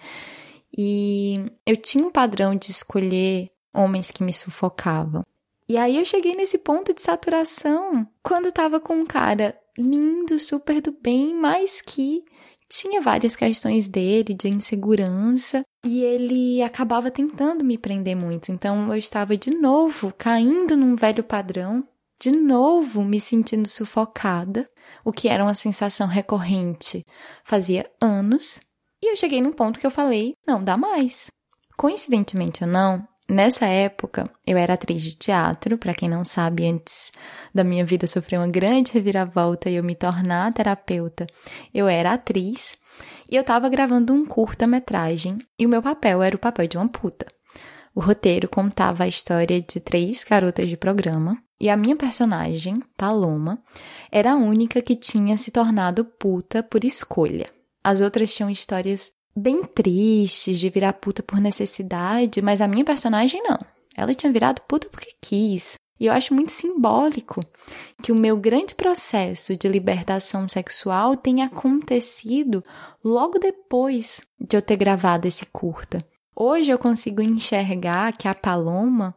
e 0.76 1.50
eu 1.66 1.76
tinha 1.76 2.06
um 2.06 2.12
padrão 2.12 2.54
de 2.54 2.70
escolher 2.70 3.50
homens 3.74 4.12
que 4.12 4.22
me 4.22 4.32
sufocavam. 4.32 5.24
E 5.68 5.76
aí 5.76 5.96
eu 5.96 6.04
cheguei 6.04 6.34
nesse 6.34 6.58
ponto 6.58 6.94
de 6.94 7.02
saturação 7.02 8.06
quando 8.22 8.52
tava 8.52 8.78
com 8.80 8.94
um 8.94 9.06
cara 9.06 9.58
lindo, 9.76 10.38
super 10.38 10.80
do 10.80 10.92
bem, 10.92 11.34
mas 11.34 11.82
que 11.82 12.24
tinha 12.68 13.00
várias 13.00 13.36
questões 13.36 13.88
dele 13.88 14.34
de 14.34 14.48
insegurança 14.48 15.64
e 15.84 16.02
ele 16.02 16.62
acabava 16.62 17.10
tentando 17.10 17.64
me 17.64 17.78
prender 17.78 18.16
muito. 18.16 18.50
Então 18.50 18.88
eu 18.88 18.96
estava 18.96 19.36
de 19.36 19.50
novo 19.50 20.12
caindo 20.16 20.76
num 20.76 20.96
velho 20.96 21.22
padrão, 21.22 21.86
de 22.20 22.30
novo 22.30 23.04
me 23.04 23.20
sentindo 23.20 23.68
sufocada, 23.68 24.68
o 25.04 25.12
que 25.12 25.28
era 25.28 25.42
uma 25.42 25.54
sensação 25.54 26.06
recorrente 26.06 27.04
fazia 27.44 27.90
anos. 28.00 28.60
E 29.02 29.10
eu 29.10 29.16
cheguei 29.16 29.40
num 29.40 29.52
ponto 29.52 29.78
que 29.78 29.86
eu 29.86 29.90
falei: 29.90 30.34
não 30.46 30.62
dá 30.62 30.76
mais. 30.76 31.28
Coincidentemente 31.76 32.64
ou 32.64 32.70
não, 32.70 33.06
Nessa 33.28 33.66
época, 33.66 34.30
eu 34.46 34.56
era 34.56 34.74
atriz 34.74 35.02
de 35.02 35.16
teatro, 35.16 35.76
para 35.76 35.94
quem 35.94 36.08
não 36.08 36.22
sabe, 36.22 36.68
antes 36.68 37.10
da 37.52 37.64
minha 37.64 37.84
vida 37.84 38.06
sofrer 38.06 38.38
uma 38.38 38.46
grande 38.46 38.92
reviravolta 38.92 39.68
e 39.68 39.74
eu 39.74 39.82
me 39.82 39.96
tornar 39.96 40.52
terapeuta. 40.52 41.26
Eu 41.74 41.88
era 41.88 42.12
atriz 42.12 42.76
e 43.28 43.34
eu 43.34 43.40
estava 43.40 43.68
gravando 43.68 44.12
um 44.12 44.24
curta-metragem 44.24 45.38
e 45.58 45.66
o 45.66 45.68
meu 45.68 45.82
papel 45.82 46.22
era 46.22 46.36
o 46.36 46.38
papel 46.38 46.68
de 46.68 46.76
uma 46.76 46.88
puta. 46.88 47.26
O 47.92 48.00
roteiro 48.00 48.48
contava 48.48 49.02
a 49.02 49.08
história 49.08 49.60
de 49.60 49.80
três 49.80 50.22
garotas 50.22 50.68
de 50.68 50.76
programa 50.76 51.36
e 51.58 51.68
a 51.68 51.76
minha 51.76 51.96
personagem, 51.96 52.74
Paloma, 52.96 53.58
era 54.12 54.32
a 54.32 54.36
única 54.36 54.80
que 54.80 54.94
tinha 54.94 55.36
se 55.36 55.50
tornado 55.50 56.04
puta 56.04 56.62
por 56.62 56.84
escolha. 56.84 57.50
As 57.82 58.00
outras 58.00 58.32
tinham 58.34 58.50
histórias 58.50 59.10
bem 59.36 59.62
tristes 59.62 60.58
de 60.58 60.70
virar 60.70 60.94
puta 60.94 61.22
por 61.22 61.38
necessidade, 61.38 62.40
mas 62.40 62.60
a 62.60 62.68
minha 62.68 62.84
personagem 62.84 63.42
não. 63.42 63.58
Ela 63.96 64.14
tinha 64.14 64.32
virado 64.32 64.62
puta 64.62 64.88
porque 64.88 65.14
quis. 65.20 65.74
E 65.98 66.06
eu 66.06 66.12
acho 66.12 66.34
muito 66.34 66.52
simbólico 66.52 67.40
que 68.02 68.12
o 68.12 68.16
meu 68.16 68.36
grande 68.36 68.74
processo 68.74 69.56
de 69.56 69.66
libertação 69.66 70.46
sexual 70.46 71.16
tenha 71.16 71.46
acontecido 71.46 72.62
logo 73.02 73.38
depois 73.38 74.22
de 74.38 74.56
eu 74.56 74.62
ter 74.62 74.76
gravado 74.76 75.26
esse 75.26 75.46
curta. 75.46 76.06
Hoje 76.34 76.70
eu 76.70 76.78
consigo 76.78 77.22
enxergar 77.22 78.14
que 78.14 78.28
a 78.28 78.34
Paloma, 78.34 79.14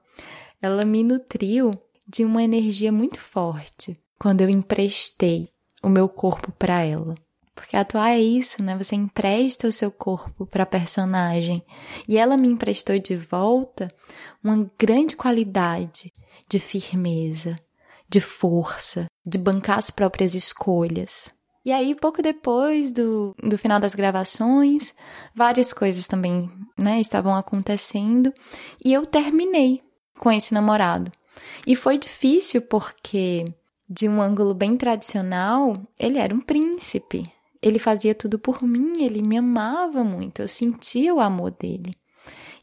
ela 0.62 0.86
me 0.86 1.04
nutriu 1.04 1.78
de 2.08 2.24
uma 2.24 2.42
energia 2.42 2.94
muito 2.94 3.20
forte 3.20 4.00
quando 4.18 4.42
eu 4.42 4.50
emprestei 4.50 5.50
o 5.84 5.90
meu 5.90 6.08
corpo 6.08 6.52
para 6.54 6.82
ela. 6.82 7.16
Porque 7.60 7.76
atuar 7.76 8.12
é 8.12 8.20
isso, 8.22 8.64
né? 8.64 8.78
Você 8.78 8.96
empresta 8.96 9.68
o 9.68 9.72
seu 9.72 9.92
corpo 9.92 10.46
para 10.46 10.64
a 10.64 10.66
personagem. 10.66 11.62
E 12.08 12.18
ela 12.18 12.38
me 12.38 12.48
emprestou 12.48 12.98
de 12.98 13.18
volta 13.18 13.94
uma 14.42 14.72
grande 14.80 15.18
qualidade 15.18 16.14
de 16.48 16.58
firmeza, 16.58 17.58
de 18.08 18.22
força, 18.22 19.08
de 19.26 19.38
bancar 19.38 19.78
as 19.78 19.92
próprias 19.92 20.36
escolhas. 20.36 21.34
E 21.66 21.72
aí, 21.74 21.94
pouco 21.94 22.22
depois 22.22 22.94
do, 22.94 23.36
do 23.44 23.58
final 23.58 23.78
das 23.78 23.94
gravações, 23.94 24.94
várias 25.36 25.74
coisas 25.74 26.08
também 26.08 26.50
né, 26.78 27.02
estavam 27.02 27.36
acontecendo 27.36 28.34
e 28.84 28.94
eu 28.94 29.06
terminei 29.06 29.84
com 30.18 30.32
esse 30.32 30.54
namorado. 30.54 31.12
E 31.68 31.76
foi 31.76 31.98
difícil 31.98 32.62
porque, 32.62 33.44
de 33.88 34.08
um 34.08 34.22
ângulo 34.22 34.54
bem 34.54 34.78
tradicional, 34.78 35.76
ele 36.00 36.18
era 36.18 36.34
um 36.34 36.40
príncipe, 36.40 37.30
ele 37.62 37.80
fazia 37.80 38.16
tudo 38.16 38.40
por 38.40 38.64
mim, 38.64 39.04
ele 39.04 39.22
me 39.22 39.38
amava 39.38 40.04
muito, 40.04 40.42
eu 40.42 40.48
sentia 40.48 41.14
o 41.14 41.20
amor 41.20 41.52
dele. 41.52 41.94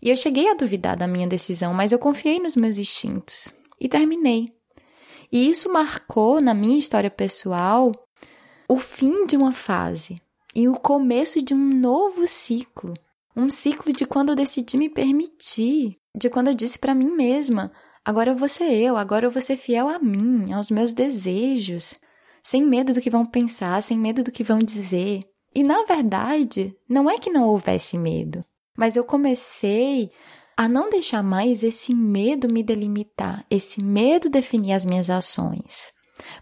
E 0.00 0.10
eu 0.10 0.16
cheguei 0.16 0.50
a 0.50 0.54
duvidar 0.54 0.96
da 0.96 1.06
minha 1.06 1.26
decisão, 1.26 1.74
mas 1.74 1.92
eu 1.92 1.98
confiei 1.98 2.38
nos 2.38 2.56
meus 2.56 2.78
instintos 2.78 3.54
e 3.80 3.88
terminei. 3.88 4.52
E 5.30 5.48
isso 5.50 5.72
marcou 5.72 6.40
na 6.40 6.54
minha 6.54 6.78
história 6.78 7.10
pessoal 7.10 7.92
o 8.68 8.78
fim 8.78 9.26
de 9.26 9.36
uma 9.36 9.52
fase 9.52 10.20
e 10.54 10.68
o 10.68 10.74
começo 10.74 11.42
de 11.42 11.52
um 11.52 11.68
novo 11.68 12.26
ciclo. 12.26 12.94
Um 13.36 13.50
ciclo 13.50 13.92
de 13.92 14.06
quando 14.06 14.30
eu 14.30 14.36
decidi 14.36 14.78
me 14.78 14.88
permitir, 14.88 15.98
de 16.16 16.30
quando 16.30 16.48
eu 16.48 16.54
disse 16.54 16.78
para 16.78 16.94
mim 16.94 17.10
mesma: 17.10 17.70
agora 18.04 18.30
eu 18.30 18.36
vou 18.36 18.48
ser 18.48 18.72
eu, 18.72 18.96
agora 18.96 19.26
eu 19.26 19.30
vou 19.30 19.42
ser 19.42 19.58
fiel 19.58 19.88
a 19.88 19.98
mim, 19.98 20.52
aos 20.52 20.70
meus 20.70 20.94
desejos 20.94 21.94
sem 22.46 22.64
medo 22.64 22.94
do 22.94 23.00
que 23.00 23.10
vão 23.10 23.26
pensar, 23.26 23.82
sem 23.82 23.98
medo 23.98 24.22
do 24.22 24.30
que 24.30 24.44
vão 24.44 24.60
dizer. 24.60 25.24
E 25.52 25.64
na 25.64 25.82
verdade, 25.82 26.76
não 26.88 27.10
é 27.10 27.18
que 27.18 27.28
não 27.28 27.42
houvesse 27.42 27.98
medo, 27.98 28.44
mas 28.78 28.94
eu 28.94 29.02
comecei 29.02 30.12
a 30.56 30.68
não 30.68 30.88
deixar 30.88 31.24
mais 31.24 31.64
esse 31.64 31.92
medo 31.92 32.48
me 32.48 32.62
delimitar, 32.62 33.44
esse 33.50 33.82
medo 33.82 34.30
definir 34.30 34.74
as 34.74 34.84
minhas 34.84 35.10
ações. 35.10 35.92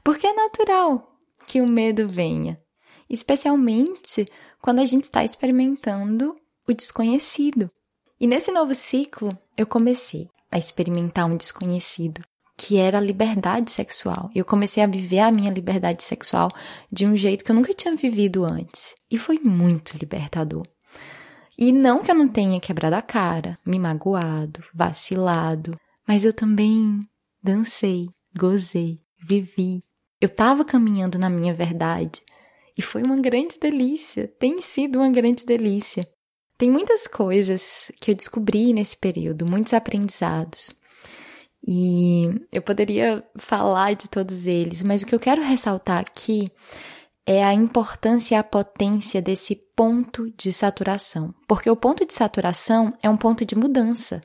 Porque 0.05 0.27
é 0.27 0.35
natural 0.35 1.11
que 1.47 1.63
o 1.63 1.67
medo 1.67 2.07
venha, 2.07 2.61
especialmente 3.09 4.31
quando 4.61 4.81
a 4.81 4.85
gente 4.85 5.05
está 5.05 5.25
experimentando 5.25 6.37
o 6.69 6.75
desconhecido. 6.75 7.71
E 8.21 8.27
nesse 8.27 8.53
novo 8.53 8.75
ciclo, 8.75 9.39
eu 9.57 9.67
comecei 9.67 10.29
a 10.51 10.59
experimentar 10.59 11.25
um 11.25 11.39
desconhecido 11.39 12.23
que 12.57 12.79
era 12.79 12.99
a 12.99 13.01
liberdade 13.01 13.71
sexual. 13.71 14.31
Eu 14.35 14.45
comecei 14.45 14.83
a 14.83 14.87
viver 14.87 15.21
a 15.21 15.33
minha 15.33 15.51
liberdade 15.51 16.03
sexual 16.03 16.51
de 16.91 17.07
um 17.07 17.17
jeito 17.17 17.45
que 17.45 17.51
eu 17.51 17.55
nunca 17.55 17.73
tinha 17.73 17.97
vivido 17.97 18.45
antes. 18.45 18.95
E 19.11 19.19
foi 19.19 19.39
muito 19.39 19.97
libertador. 19.99 20.63
E 21.59 21.73
não 21.73 22.03
que 22.03 22.11
eu 22.11 22.15
não 22.15 22.29
tenha 22.29 22.61
quebrado 22.61 22.97
a 22.97 23.03
cara, 23.03 23.59
me 23.65 23.79
magoado, 23.79 24.63
vacilado, 24.75 25.79
mas 26.07 26.25
eu 26.25 26.33
também 26.33 27.01
dancei, 27.43 28.09
gozei, 28.37 29.01
vivi. 29.23 29.83
Eu 30.21 30.27
estava 30.27 30.65
caminhando 30.65 31.19
na 31.19 31.31
minha 31.31 31.55
verdade 31.55 32.23
e 32.77 32.83
foi 32.83 33.03
uma 33.03 33.17
grande 33.17 33.59
delícia, 33.61 34.27
tem 34.39 34.61
sido 34.61 34.99
uma 34.99 35.11
grande 35.11 35.47
delícia. 35.47 36.09
Tem 36.57 36.71
muitas 36.71 37.07
coisas 37.07 37.91
que 38.01 38.11
eu 38.11 38.15
descobri 38.15 38.73
nesse 38.73 38.97
período, 38.97 39.47
muitos 39.47 39.73
aprendizados. 39.73 40.75
E 41.67 42.29
eu 42.53 42.61
poderia 42.61 43.25
falar 43.37 43.95
de 43.95 44.09
todos 44.09 44.47
eles, 44.47 44.83
mas 44.83 45.03
o 45.03 45.07
que 45.07 45.15
eu 45.15 45.21
quero 45.21 45.43
ressaltar 45.43 45.99
aqui 45.99 46.51
é 47.27 47.43
a 47.43 47.55
importância 47.55 48.35
e 48.35 48.39
a 48.39 48.45
potência 48.45 49.23
desse 49.23 49.57
ponto 49.75 50.31
de 50.37 50.53
saturação. 50.53 51.35
Porque 51.49 51.71
o 51.71 51.77
ponto 51.77 52.07
de 52.07 52.13
saturação 52.13 52.93
é 53.03 53.09
um 53.09 53.17
ponto 53.17 53.47
de 53.47 53.57
mudança, 53.57 54.21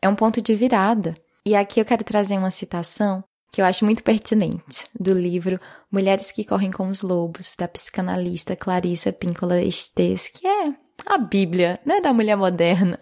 é 0.00 0.08
um 0.08 0.14
ponto 0.14 0.40
de 0.40 0.54
virada. 0.54 1.14
E 1.44 1.54
aqui 1.54 1.80
eu 1.80 1.84
quero 1.84 2.04
trazer 2.04 2.38
uma 2.38 2.50
citação 2.50 3.22
que 3.50 3.60
eu 3.60 3.64
acho 3.64 3.84
muito 3.84 4.02
pertinente, 4.02 4.86
do 4.98 5.12
livro 5.12 5.58
Mulheres 5.90 6.30
que 6.30 6.44
Correm 6.44 6.70
com 6.70 6.88
os 6.88 7.02
Lobos, 7.02 7.54
da 7.58 7.66
psicanalista 7.66 8.54
Clarissa 8.54 9.12
Píncola 9.12 9.60
Estes, 9.62 10.28
que 10.28 10.46
é 10.46 10.74
a 11.06 11.18
Bíblia, 11.18 11.80
né, 11.84 12.00
da 12.00 12.12
mulher 12.12 12.36
moderna. 12.36 12.98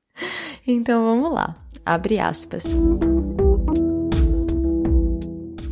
então 0.66 1.04
vamos 1.04 1.32
lá, 1.32 1.54
abre 1.88 2.18
aspas. 2.20 2.64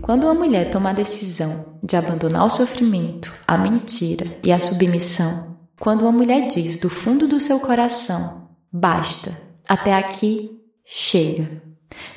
Quando 0.01 0.25
uma 0.25 0.35
mulher 0.35 0.71
toma 0.71 0.91
a 0.91 0.95
decisão 0.95 1.77
de 1.83 1.97
abandonar 1.97 2.47
o 2.47 2.51
sofrimento, 2.51 3.33
a 3.47 3.59
mentira 3.59 4.27
e 4.43 4.51
a 4.51 4.59
submissão, 4.59 5.57
quando 5.79 6.03
uma 6.03 6.13
mulher 6.13 6.47
diz 6.47 6.79
do 6.79 6.89
fundo 6.89 7.29
do 7.29 7.39
seu 7.39 7.61
coração: 7.61 8.49
basta, 8.73 9.37
até 9.69 9.93
aqui, 9.93 10.51
chega. 10.85 11.63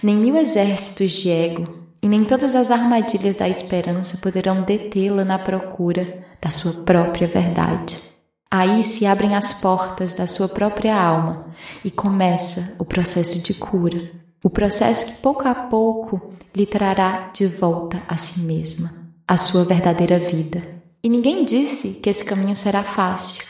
Nem 0.01 0.17
mil 0.17 0.35
exércitos 0.35 1.11
de 1.11 1.29
ego 1.29 1.89
e 2.01 2.07
nem 2.07 2.23
todas 2.23 2.55
as 2.55 2.71
armadilhas 2.71 3.35
da 3.35 3.49
esperança 3.49 4.17
poderão 4.17 4.61
detê-la 4.61 5.25
na 5.25 5.37
procura 5.37 6.25
da 6.41 6.49
sua 6.49 6.83
própria 6.83 7.27
verdade. 7.27 8.08
Aí 8.51 8.83
se 8.83 9.05
abrem 9.05 9.35
as 9.35 9.53
portas 9.53 10.15
da 10.15 10.25
sua 10.25 10.49
própria 10.49 10.99
alma 10.99 11.45
e 11.85 11.91
começa 11.91 12.73
o 12.79 12.85
processo 12.85 13.43
de 13.43 13.53
cura, 13.53 14.09
o 14.43 14.49
processo 14.49 15.05
que 15.05 15.13
pouco 15.21 15.47
a 15.47 15.53
pouco 15.53 16.33
lhe 16.55 16.65
trará 16.65 17.29
de 17.31 17.45
volta 17.45 18.01
a 18.07 18.17
si 18.17 18.39
mesma, 18.39 18.91
a 19.27 19.37
sua 19.37 19.63
verdadeira 19.63 20.17
vida. 20.17 20.63
E 21.03 21.07
ninguém 21.07 21.45
disse 21.45 21.89
que 21.93 22.09
esse 22.09 22.25
caminho 22.25 22.55
será 22.55 22.83
fácil, 22.83 23.45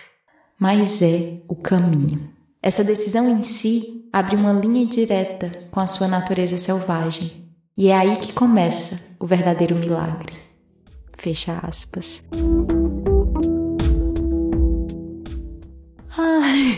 mas 0.59 1.01
é 1.01 1.37
o 1.47 1.55
caminho. 1.55 2.29
Essa 2.61 2.83
decisão 2.83 3.29
em 3.29 3.41
si 3.41 4.05
abre 4.11 4.35
uma 4.35 4.51
linha 4.51 4.85
direta 4.85 5.49
com 5.71 5.79
a 5.79 5.87
sua 5.87 6.09
natureza 6.09 6.57
selvagem. 6.57 7.49
E 7.77 7.87
é 7.87 7.95
aí 7.95 8.17
que 8.17 8.33
começa 8.33 8.99
o 9.17 9.25
verdadeiro 9.25 9.75
milagre. 9.75 10.33
Fecha 11.17 11.57
aspas. 11.63 12.21
Ai, 16.21 16.77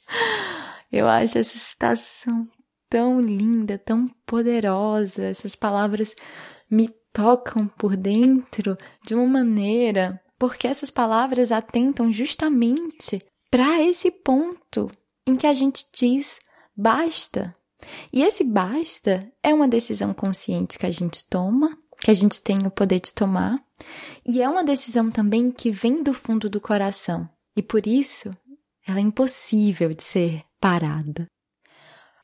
eu 0.90 1.06
acho 1.06 1.36
essa 1.36 1.58
citação 1.58 2.48
tão 2.88 3.20
linda, 3.20 3.76
tão 3.76 4.08
poderosa. 4.24 5.24
Essas 5.24 5.54
palavras 5.54 6.16
me 6.70 6.88
tocam 7.12 7.68
por 7.68 7.94
dentro 7.94 8.78
de 9.04 9.14
uma 9.14 9.26
maneira, 9.26 10.18
porque 10.38 10.66
essas 10.66 10.90
palavras 10.90 11.52
atentam 11.52 12.10
justamente 12.10 13.22
para 13.50 13.82
esse 13.82 14.10
ponto 14.10 14.90
em 15.26 15.36
que 15.36 15.46
a 15.46 15.52
gente 15.52 15.84
diz 15.94 16.40
basta. 16.74 17.54
E 18.10 18.22
esse 18.22 18.42
basta 18.42 19.30
é 19.42 19.52
uma 19.52 19.68
decisão 19.68 20.14
consciente 20.14 20.78
que 20.78 20.86
a 20.86 20.90
gente 20.90 21.28
toma, 21.28 21.76
que 22.00 22.10
a 22.10 22.14
gente 22.14 22.40
tem 22.40 22.56
o 22.66 22.70
poder 22.70 23.00
de 23.00 23.12
tomar, 23.12 23.62
e 24.24 24.40
é 24.40 24.48
uma 24.48 24.64
decisão 24.64 25.10
também 25.10 25.50
que 25.50 25.70
vem 25.70 26.02
do 26.02 26.14
fundo 26.14 26.48
do 26.48 26.58
coração. 26.58 27.28
E 27.56 27.62
por 27.62 27.86
isso, 27.86 28.34
ela 28.86 28.98
é 28.98 29.02
impossível 29.02 29.90
de 29.94 30.02
ser 30.02 30.42
parada. 30.60 31.26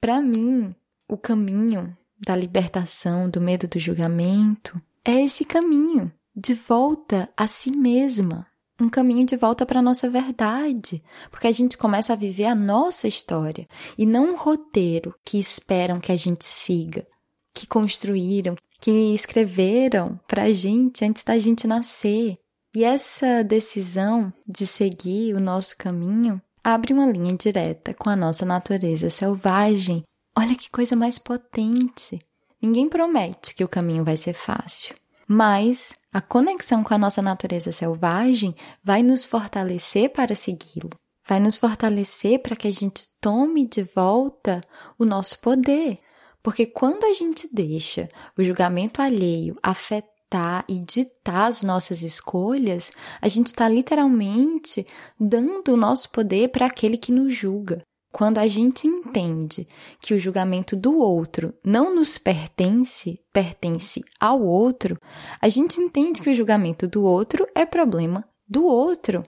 Para 0.00 0.21
mim, 0.21 0.75
o 1.09 1.17
caminho 1.17 1.97
da 2.19 2.37
libertação 2.37 3.29
do 3.29 3.41
medo 3.41 3.67
do 3.67 3.79
julgamento 3.79 4.81
é 5.05 5.25
esse 5.25 5.44
caminho 5.44 6.12
de 6.35 6.55
volta 6.55 7.29
a 7.37 7.47
si 7.47 7.71
mesma, 7.71 8.47
um 8.81 8.88
caminho 8.88 9.27
de 9.27 9.37
volta 9.37 9.66
para 9.66 9.81
a 9.81 9.83
nossa 9.83 10.09
verdade, 10.09 11.03
porque 11.31 11.47
a 11.47 11.53
gente 11.53 11.77
começa 11.77 12.12
a 12.12 12.16
viver 12.16 12.44
a 12.44 12.55
nossa 12.55 13.09
história 13.09 13.66
e 13.97 14.07
não 14.07 14.33
um 14.33 14.37
roteiro 14.37 15.14
que 15.25 15.38
esperam 15.38 15.99
que 15.99 16.12
a 16.12 16.16
gente 16.16 16.44
siga, 16.44 17.07
que 17.53 17.66
construíram, 17.66 18.55
que 18.81 19.14
escreveram 19.14 20.21
para 20.29 20.44
a 20.44 20.53
gente 20.53 21.05
antes 21.05 21.25
da 21.25 21.37
gente 21.38 21.66
nascer. 21.66 22.38
E 22.75 22.85
essa 22.85 23.42
decisão 23.42 24.33
de 24.47 24.66
seguir 24.66 25.35
o 25.35 25.40
nosso 25.40 25.77
caminho 25.77 26.40
abre 26.62 26.92
uma 26.92 27.07
linha 27.07 27.37
direta 27.37 27.94
com 27.94 28.09
a 28.09 28.16
nossa 28.16 28.44
natureza 28.44 29.11
selvagem. 29.11 30.03
Olha 30.37 30.55
que 30.55 30.71
coisa 30.71 30.94
mais 30.94 31.18
potente! 31.18 32.21
Ninguém 32.61 32.88
promete 32.88 33.55
que 33.55 33.64
o 33.64 33.68
caminho 33.68 34.05
vai 34.05 34.16
ser 34.16 34.35
fácil, 34.35 34.97
mas 35.27 35.94
a 36.12 36.21
conexão 36.21 36.83
com 36.83 36.92
a 36.92 36.99
nossa 36.99 37.23
natureza 37.23 37.71
selvagem 37.71 38.55
vai 38.83 39.03
nos 39.03 39.25
fortalecer 39.25 40.11
para 40.11 40.35
segui-lo, 40.35 40.90
vai 41.27 41.38
nos 41.38 41.57
fortalecer 41.57 42.40
para 42.40 42.57
que 42.57 42.66
a 42.66 42.73
gente 42.73 43.09
tome 43.21 43.66
de 43.66 43.83
volta 43.83 44.61
o 44.99 45.05
nosso 45.05 45.38
poder. 45.38 46.01
Porque 46.42 46.66
quando 46.66 47.05
a 47.05 47.12
gente 47.12 47.49
deixa 47.53 48.09
o 48.37 48.42
julgamento 48.42 49.03
alheio 49.03 49.57
afetar 49.62 50.17
ditar 50.29 50.64
e 50.69 50.79
ditar 50.79 51.47
as 51.47 51.62
nossas 51.62 52.03
escolhas, 52.03 52.93
a 53.21 53.29
gente 53.29 53.47
está 53.49 53.69
literalmente 53.69 54.87
dando 55.19 55.73
o 55.73 55.77
nosso 55.77 56.11
poder 56.11 56.51
para 56.51 56.67
aquele 56.67 56.99
que 56.99 57.11
nos 57.11 57.35
julga. 57.35 57.83
Quando 58.12 58.38
a 58.38 58.47
gente 58.47 58.87
entende 58.87 59.67
que 60.01 60.14
o 60.14 60.19
julgamento 60.19 60.75
do 60.75 60.99
outro 60.99 61.55
não 61.64 61.95
nos 61.95 62.17
pertence, 62.17 63.21
pertence 63.33 64.03
ao 64.19 64.43
outro, 64.43 64.99
a 65.41 65.49
gente 65.49 65.81
entende 65.81 66.23
que 66.23 66.31
o 66.31 66.35
julgamento 66.35 66.87
do 66.87 67.03
outro 67.03 67.47
é 67.55 67.67
problema 67.67 68.25
do 68.49 68.64
outro. 68.64 69.23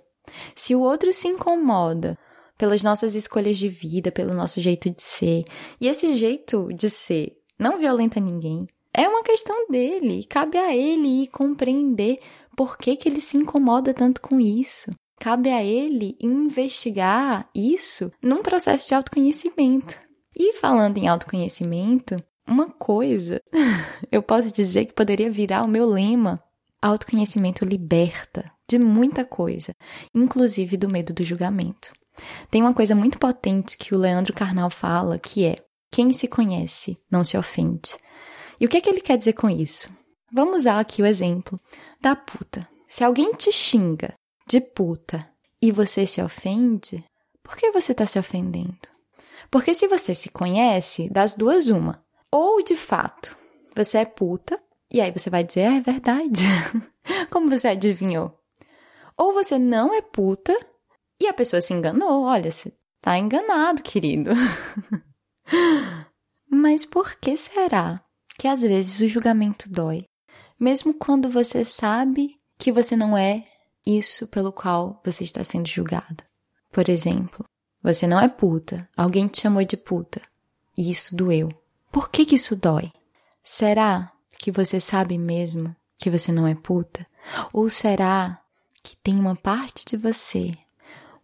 Se 0.55 0.75
o 0.75 0.81
outro 0.81 1.13
se 1.13 1.29
incomoda 1.29 2.19
pelas 2.57 2.83
nossas 2.83 3.15
escolhas 3.15 3.59
de 3.59 3.69
vida, 3.69 4.11
pelo 4.11 4.35
nosso 4.35 4.61
jeito 4.61 4.91
de 4.91 5.03
ser, 5.03 5.45
e 5.81 5.87
esse 5.87 6.15
jeito 6.15 6.69
de 6.73 6.89
ser 6.89 7.33
não 7.59 7.79
violenta 7.79 8.19
ninguém, 8.19 8.67
é 8.93 9.09
uma 9.09 9.23
questão 9.23 9.69
dele, 9.69 10.25
cabe 10.25 10.59
a 10.59 10.75
ele 10.75 11.23
ir 11.23 11.29
compreender 11.29 12.21
por 12.57 12.77
que, 12.77 12.97
que 12.97 13.09
ele 13.09 13.21
se 13.21 13.37
incomoda 13.37 13.95
tanto 13.95 14.21
com 14.21 14.41
isso. 14.41 14.93
Cabe 15.19 15.51
a 15.51 15.63
ele 15.63 16.17
investigar 16.21 17.49
isso 17.55 18.11
num 18.23 18.43
processo 18.43 18.89
de 18.89 18.95
autoconhecimento. 18.95 19.99
E 20.35 20.55
falando 20.55 20.97
em 20.97 21.09
autoconhecimento, 21.09 22.17
uma 22.49 22.71
coisa 22.71 23.41
eu 24.11 24.23
posso 24.23 24.53
dizer 24.53 24.87
que 24.87 24.95
poderia 24.95 25.31
virar 25.31 25.63
o 25.63 25.69
meu 25.69 25.89
lema: 25.89 26.43
autoconhecimento 26.81 27.65
liberta 27.65 28.51
de 28.69 28.79
muita 28.79 29.25
coisa, 29.25 29.73
inclusive 30.15 30.77
do 30.77 30.89
medo 30.89 31.13
do 31.13 31.23
julgamento. 31.23 31.93
Tem 32.51 32.63
uma 32.63 32.75
coisa 32.75 32.95
muito 32.95 33.19
potente 33.19 33.77
que 33.77 33.95
o 33.95 33.99
Leandro 33.99 34.33
Carnal 34.33 34.71
fala, 34.71 35.19
que 35.19 35.45
é: 35.45 35.57
quem 35.91 36.13
se 36.13 36.27
conhece 36.27 36.99
não 37.11 37.23
se 37.23 37.37
ofende. 37.37 37.95
E 38.61 38.67
o 38.67 38.69
que 38.69 38.77
é 38.77 38.81
que 38.81 38.91
ele 38.91 39.01
quer 39.01 39.17
dizer 39.17 39.33
com 39.33 39.49
isso? 39.49 39.89
Vamos 40.33 40.59
usar 40.59 40.79
aqui 40.79 41.03
o 41.03 41.07
exemplo 41.07 41.59
da 42.01 42.15
puta. 42.15 42.69
Se 42.87 43.03
alguém 43.03 43.33
te 43.33 43.51
xinga 43.51 44.15
de 44.47 44.61
puta 44.61 45.29
e 45.63 45.73
você 45.73 46.07
se 46.07 46.21
ofende, 46.23 47.05
por 47.43 47.57
que 47.57 47.71
você 47.71 47.93
está 47.93 48.07
se 48.07 48.19
ofendendo? 48.19 48.79
Porque 49.51 49.75
se 49.75 49.89
você 49.89 50.15
se 50.15 50.29
conhece, 50.29 51.09
das 51.09 51.35
duas 51.35 51.69
uma. 51.69 52.05
Ou 52.31 52.63
de 52.63 52.77
fato, 52.77 53.37
você 53.75 53.99
é 53.99 54.05
puta, 54.05 54.61
e 54.93 55.01
aí 55.01 55.11
você 55.11 55.31
vai 55.31 55.43
dizer, 55.43 55.67
ah, 55.67 55.77
é 55.77 55.81
verdade. 55.81 56.43
Como 57.31 57.49
você 57.49 57.69
adivinhou? 57.69 58.39
Ou 59.17 59.33
você 59.33 59.59
não 59.59 59.95
é 59.95 60.03
puta 60.03 60.57
e 61.21 61.27
a 61.27 61.33
pessoa 61.33 61.61
se 61.61 61.73
enganou. 61.73 62.25
Olha, 62.25 62.51
você 62.53 62.73
tá 63.01 63.19
enganado, 63.19 63.83
querido. 63.83 64.31
Mas 66.49 66.85
por 66.85 67.17
que 67.17 67.37
será? 67.37 68.05
Que 68.41 68.49
às 68.49 68.63
vezes 68.63 68.99
o 69.03 69.07
julgamento 69.07 69.69
dói, 69.69 70.07
mesmo 70.59 70.95
quando 70.95 71.29
você 71.29 71.63
sabe 71.63 72.41
que 72.57 72.73
você 72.73 72.97
não 72.97 73.15
é 73.15 73.47
isso 73.85 74.27
pelo 74.29 74.51
qual 74.51 74.99
você 75.05 75.25
está 75.25 75.45
sendo 75.45 75.69
julgado. 75.69 76.25
Por 76.73 76.89
exemplo, 76.89 77.45
você 77.83 78.07
não 78.07 78.19
é 78.19 78.29
puta, 78.29 78.89
alguém 78.97 79.29
te 79.29 79.43
chamou 79.43 79.63
de 79.63 79.77
puta, 79.77 80.23
e 80.75 80.89
isso 80.89 81.15
doeu. 81.15 81.51
Por 81.93 82.09
que 82.09 82.25
que 82.25 82.37
isso 82.37 82.57
dói? 82.57 82.91
Será 83.45 84.11
que 84.39 84.51
você 84.51 84.81
sabe 84.81 85.19
mesmo 85.19 85.77
que 85.99 86.09
você 86.09 86.33
não 86.33 86.47
é 86.47 86.55
puta? 86.55 87.07
Ou 87.53 87.69
será 87.69 88.41
que 88.83 88.97
tem 88.97 89.21
uma 89.21 89.37
parte 89.37 89.85
de 89.85 89.99
você 89.99 90.55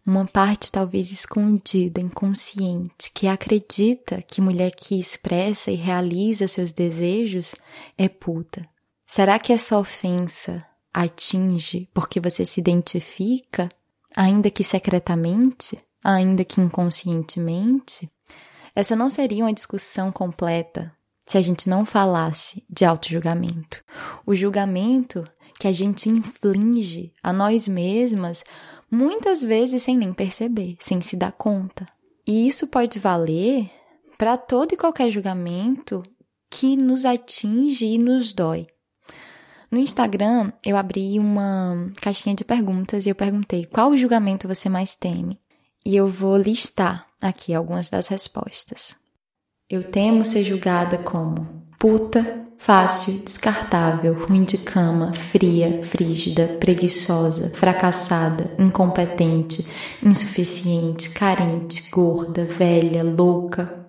uma 0.07 0.25
parte 0.25 0.71
talvez 0.71 1.11
escondida, 1.11 1.99
inconsciente, 1.99 3.11
que 3.13 3.27
acredita 3.27 4.21
que 4.21 4.39
mulher 4.39 4.71
que 4.71 4.97
expressa 4.97 5.69
e 5.69 5.75
realiza 5.75 6.47
seus 6.47 6.71
desejos 6.71 7.53
é 7.97 8.07
puta. 8.07 8.65
Será 9.05 9.37
que 9.37 9.51
essa 9.51 9.77
ofensa 9.77 10.65
atinge 10.93 11.89
porque 11.93 12.21
você 12.21 12.45
se 12.45 12.61
identifica, 12.61 13.69
ainda 14.15 14.49
que 14.49 14.63
secretamente, 14.63 15.77
ainda 16.01 16.45
que 16.45 16.61
inconscientemente? 16.61 18.09
Essa 18.73 18.95
não 18.95 19.09
seria 19.09 19.43
uma 19.43 19.53
discussão 19.53 20.09
completa 20.09 20.89
se 21.25 21.37
a 21.37 21.41
gente 21.41 21.67
não 21.67 21.85
falasse 21.85 22.63
de 22.69 22.85
auto-julgamento. 22.85 23.83
O 24.25 24.33
julgamento 24.33 25.27
que 25.59 25.67
a 25.67 25.71
gente 25.71 26.07
inflige 26.07 27.11
a 27.21 27.33
nós 27.33 27.67
mesmas, 27.67 28.45
muitas 28.91 29.41
vezes 29.41 29.83
sem 29.83 29.97
nem 29.97 30.13
perceber, 30.13 30.77
sem 30.79 31.01
se 31.01 31.15
dar 31.15 31.31
conta. 31.31 31.87
E 32.25 32.47
isso 32.47 32.67
pode 32.67 32.99
valer 32.99 33.69
para 34.17 34.37
todo 34.37 34.73
e 34.73 34.77
qualquer 34.77 35.09
julgamento 35.09 36.03
que 36.49 36.75
nos 36.75 37.05
atinge 37.05 37.85
e 37.85 37.97
nos 37.97 38.33
dói. 38.33 38.67
No 39.69 39.77
Instagram, 39.77 40.51
eu 40.65 40.77
abri 40.77 41.19
uma 41.19 41.91
caixinha 42.01 42.33
de 42.33 42.45
perguntas 42.45 43.05
e 43.05 43.09
eu 43.09 43.15
perguntei 43.15 43.65
qual 43.65 43.95
julgamento 43.97 44.47
você 44.47 44.69
mais 44.69 44.95
teme. 44.95 45.39
E 45.85 45.95
eu 45.95 46.07
vou 46.07 46.37
listar 46.37 47.05
aqui 47.21 47.53
algumas 47.53 47.89
das 47.89 48.07
respostas. 48.07 48.95
Eu 49.69 49.83
temo 49.83 50.23
ser 50.23 50.43
julgada 50.43 50.97
como 50.97 51.65
puta, 51.77 52.46
fácil, 52.57 53.19
descartável, 53.19 54.25
ruim 54.25 54.43
de 54.43 54.57
cama, 54.57 55.13
fria, 55.13 55.81
frígida, 55.83 56.47
preguiçosa, 56.59 57.51
fracassada, 57.53 58.55
incompetente, 58.59 59.71
insuficiente, 60.03 61.09
carente, 61.11 61.89
gorda, 61.89 62.45
velha, 62.45 63.03
louca. 63.03 63.87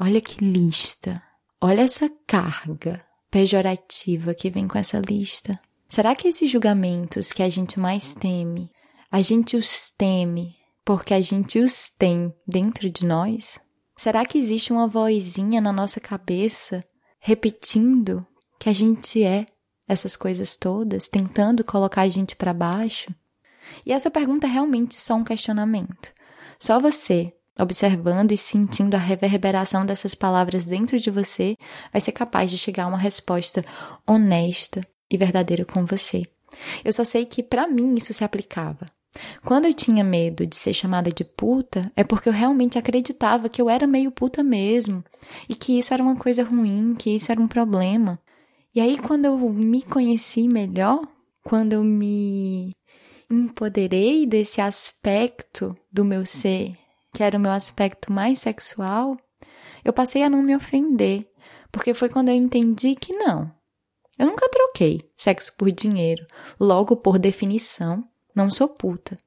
Olha 0.00 0.20
que 0.20 0.44
lista. 0.44 1.20
Olha 1.60 1.82
essa 1.82 2.10
carga 2.26 3.02
pejorativa 3.30 4.34
que 4.34 4.50
vem 4.50 4.68
com 4.68 4.78
essa 4.78 5.00
lista. 5.00 5.58
Será 5.88 6.14
que 6.14 6.28
esses 6.28 6.50
julgamentos 6.50 7.32
que 7.32 7.42
a 7.42 7.48
gente 7.48 7.80
mais 7.80 8.14
teme, 8.14 8.70
a 9.10 9.22
gente 9.22 9.56
os 9.56 9.90
teme 9.90 10.54
porque 10.84 11.12
a 11.12 11.20
gente 11.20 11.58
os 11.58 11.90
tem 11.98 12.32
dentro 12.46 12.88
de 12.88 13.04
nós? 13.04 13.60
Será 13.96 14.24
que 14.24 14.38
existe 14.38 14.72
uma 14.72 14.86
vozinha 14.86 15.60
na 15.60 15.72
nossa 15.72 15.98
cabeça 16.00 16.84
repetindo 17.18 18.26
que 18.58 18.68
a 18.68 18.72
gente 18.72 19.22
é 19.22 19.46
essas 19.86 20.16
coisas 20.16 20.56
todas, 20.56 21.08
tentando 21.08 21.64
colocar 21.64 22.02
a 22.02 22.08
gente 22.08 22.36
para 22.36 22.52
baixo? 22.52 23.14
E 23.84 23.92
essa 23.92 24.10
pergunta 24.10 24.46
é 24.46 24.50
realmente 24.50 24.94
só 24.94 25.14
um 25.14 25.24
questionamento. 25.24 26.12
Só 26.58 26.80
você, 26.80 27.32
observando 27.58 28.32
e 28.32 28.36
sentindo 28.36 28.94
a 28.94 28.98
reverberação 28.98 29.84
dessas 29.84 30.14
palavras 30.14 30.66
dentro 30.66 30.98
de 30.98 31.10
você, 31.10 31.56
vai 31.92 32.00
ser 32.00 32.12
capaz 32.12 32.50
de 32.50 32.58
chegar 32.58 32.84
a 32.84 32.88
uma 32.88 32.98
resposta 32.98 33.64
honesta 34.06 34.86
e 35.10 35.16
verdadeira 35.16 35.64
com 35.64 35.84
você. 35.84 36.24
Eu 36.84 36.92
só 36.92 37.04
sei 37.04 37.26
que 37.26 37.42
para 37.42 37.68
mim 37.68 37.94
isso 37.94 38.12
se 38.12 38.24
aplicava. 38.24 38.90
Quando 39.44 39.66
eu 39.66 39.74
tinha 39.74 40.04
medo 40.04 40.46
de 40.46 40.56
ser 40.56 40.74
chamada 40.74 41.10
de 41.10 41.24
puta, 41.24 41.90
é 41.96 42.04
porque 42.04 42.28
eu 42.28 42.32
realmente 42.32 42.78
acreditava 42.78 43.48
que 43.48 43.60
eu 43.60 43.68
era 43.68 43.86
meio 43.86 44.10
puta 44.10 44.42
mesmo 44.42 45.04
e 45.48 45.54
que 45.54 45.78
isso 45.78 45.92
era 45.94 46.02
uma 46.02 46.16
coisa 46.16 46.42
ruim, 46.42 46.94
que 46.98 47.10
isso 47.10 47.30
era 47.32 47.40
um 47.40 47.48
problema. 47.48 48.18
E 48.74 48.80
aí, 48.80 48.98
quando 48.98 49.24
eu 49.24 49.38
me 49.38 49.82
conheci 49.82 50.46
melhor, 50.46 51.00
quando 51.42 51.72
eu 51.72 51.82
me 51.82 52.76
empoderei 53.30 54.26
desse 54.26 54.60
aspecto 54.60 55.76
do 55.92 56.04
meu 56.04 56.24
ser, 56.24 56.76
que 57.12 57.22
era 57.22 57.36
o 57.36 57.40
meu 57.40 57.52
aspecto 57.52 58.12
mais 58.12 58.38
sexual, 58.38 59.16
eu 59.84 59.92
passei 59.92 60.22
a 60.22 60.30
não 60.30 60.42
me 60.42 60.54
ofender, 60.54 61.26
porque 61.72 61.94
foi 61.94 62.08
quando 62.08 62.28
eu 62.28 62.34
entendi 62.34 62.94
que 62.94 63.12
não. 63.12 63.50
Eu 64.18 64.26
nunca 64.26 64.48
troquei 64.48 65.10
sexo 65.16 65.52
por 65.56 65.70
dinheiro, 65.70 66.26
logo 66.58 66.96
por 66.96 67.18
definição 67.18 68.07
não 68.38 68.50
sou 68.50 68.68
puta. 68.68 69.18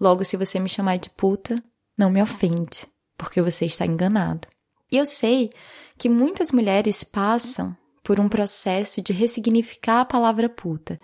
Logo, 0.00 0.24
se 0.24 0.36
você 0.36 0.58
me 0.58 0.68
chamar 0.68 0.98
de 0.98 1.08
puta, 1.10 1.62
não 1.96 2.10
me 2.10 2.20
ofende, 2.20 2.86
porque 3.16 3.40
você 3.40 3.66
está 3.66 3.86
enganado. 3.86 4.48
E 4.90 4.96
eu 4.96 5.06
sei 5.06 5.50
que 5.96 6.08
muitas 6.08 6.50
mulheres 6.50 7.04
passam 7.04 7.76
por 8.02 8.18
um 8.18 8.28
processo 8.28 9.00
de 9.00 9.12
ressignificar 9.12 10.00
a 10.00 10.04
palavra 10.04 10.48
puta, 10.48 11.00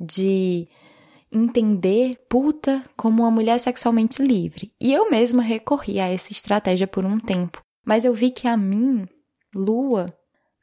de 0.00 0.66
entender 1.30 2.18
puta 2.28 2.82
como 2.96 3.22
uma 3.22 3.30
mulher 3.30 3.60
sexualmente 3.60 4.20
livre. 4.22 4.72
E 4.80 4.92
eu 4.92 5.08
mesma 5.08 5.42
recorri 5.42 6.00
a 6.00 6.08
essa 6.08 6.32
estratégia 6.32 6.88
por 6.88 7.04
um 7.04 7.20
tempo, 7.20 7.62
mas 7.84 8.04
eu 8.04 8.12
vi 8.12 8.30
que 8.30 8.48
a 8.48 8.56
mim, 8.56 9.06
Lua, 9.54 10.06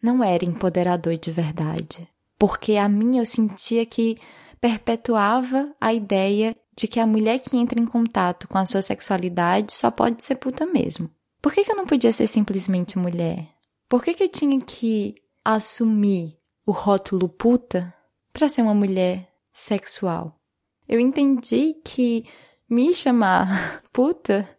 não 0.02 0.22
era 0.22 0.44
empoderador 0.44 1.16
de 1.18 1.32
verdade, 1.32 2.08
porque 2.38 2.76
a 2.76 2.90
mim 2.90 3.18
eu 3.18 3.26
sentia 3.26 3.86
que 3.86 4.18
perpetuava 4.64 5.76
a 5.82 5.94
ideia 5.94 6.56
de 6.74 6.88
que 6.88 6.98
a 6.98 7.06
mulher 7.06 7.38
que 7.40 7.58
entra 7.58 7.78
em 7.78 7.86
contato 7.86 8.48
com 8.48 8.58
a 8.58 8.66
sua 8.66 8.82
sexualidade 8.82 9.74
só 9.74 9.92
pode 9.92 10.24
ser 10.24 10.36
puta 10.36 10.66
mesmo. 10.66 11.12
Por 11.42 11.52
que, 11.52 11.66
que 11.66 11.72
eu 11.74 11.76
não 11.76 11.86
podia 11.86 12.14
ser 12.14 12.28
simplesmente 12.28 12.98
mulher? 12.98 13.46
Por 13.90 14.02
que, 14.02 14.14
que 14.14 14.24
eu 14.24 14.30
tinha 14.30 14.58
que 14.62 15.16
assumir 15.44 16.38
o 16.66 16.72
rótulo 16.72 17.28
puta 17.28 17.94
para 18.32 18.48
ser 18.48 18.62
uma 18.62 18.74
mulher 18.74 19.28
sexual? 19.52 20.40
Eu 20.88 20.98
entendi 20.98 21.74
que 21.84 22.24
me 22.70 22.94
chamar 22.94 23.84
puta 23.92 24.50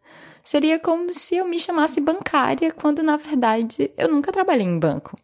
seria 0.45 0.79
como 0.79 1.11
se 1.15 1.37
eu 1.37 1.49
me 1.49 1.59
chamasse 1.59 1.99
bancária, 1.99 2.71
quando 2.71 3.03
na 3.03 3.17
verdade 3.17 3.91
eu 3.97 4.11
nunca 4.11 4.31
trabalhei 4.31 4.67
em 4.67 4.79
banco. 4.79 5.17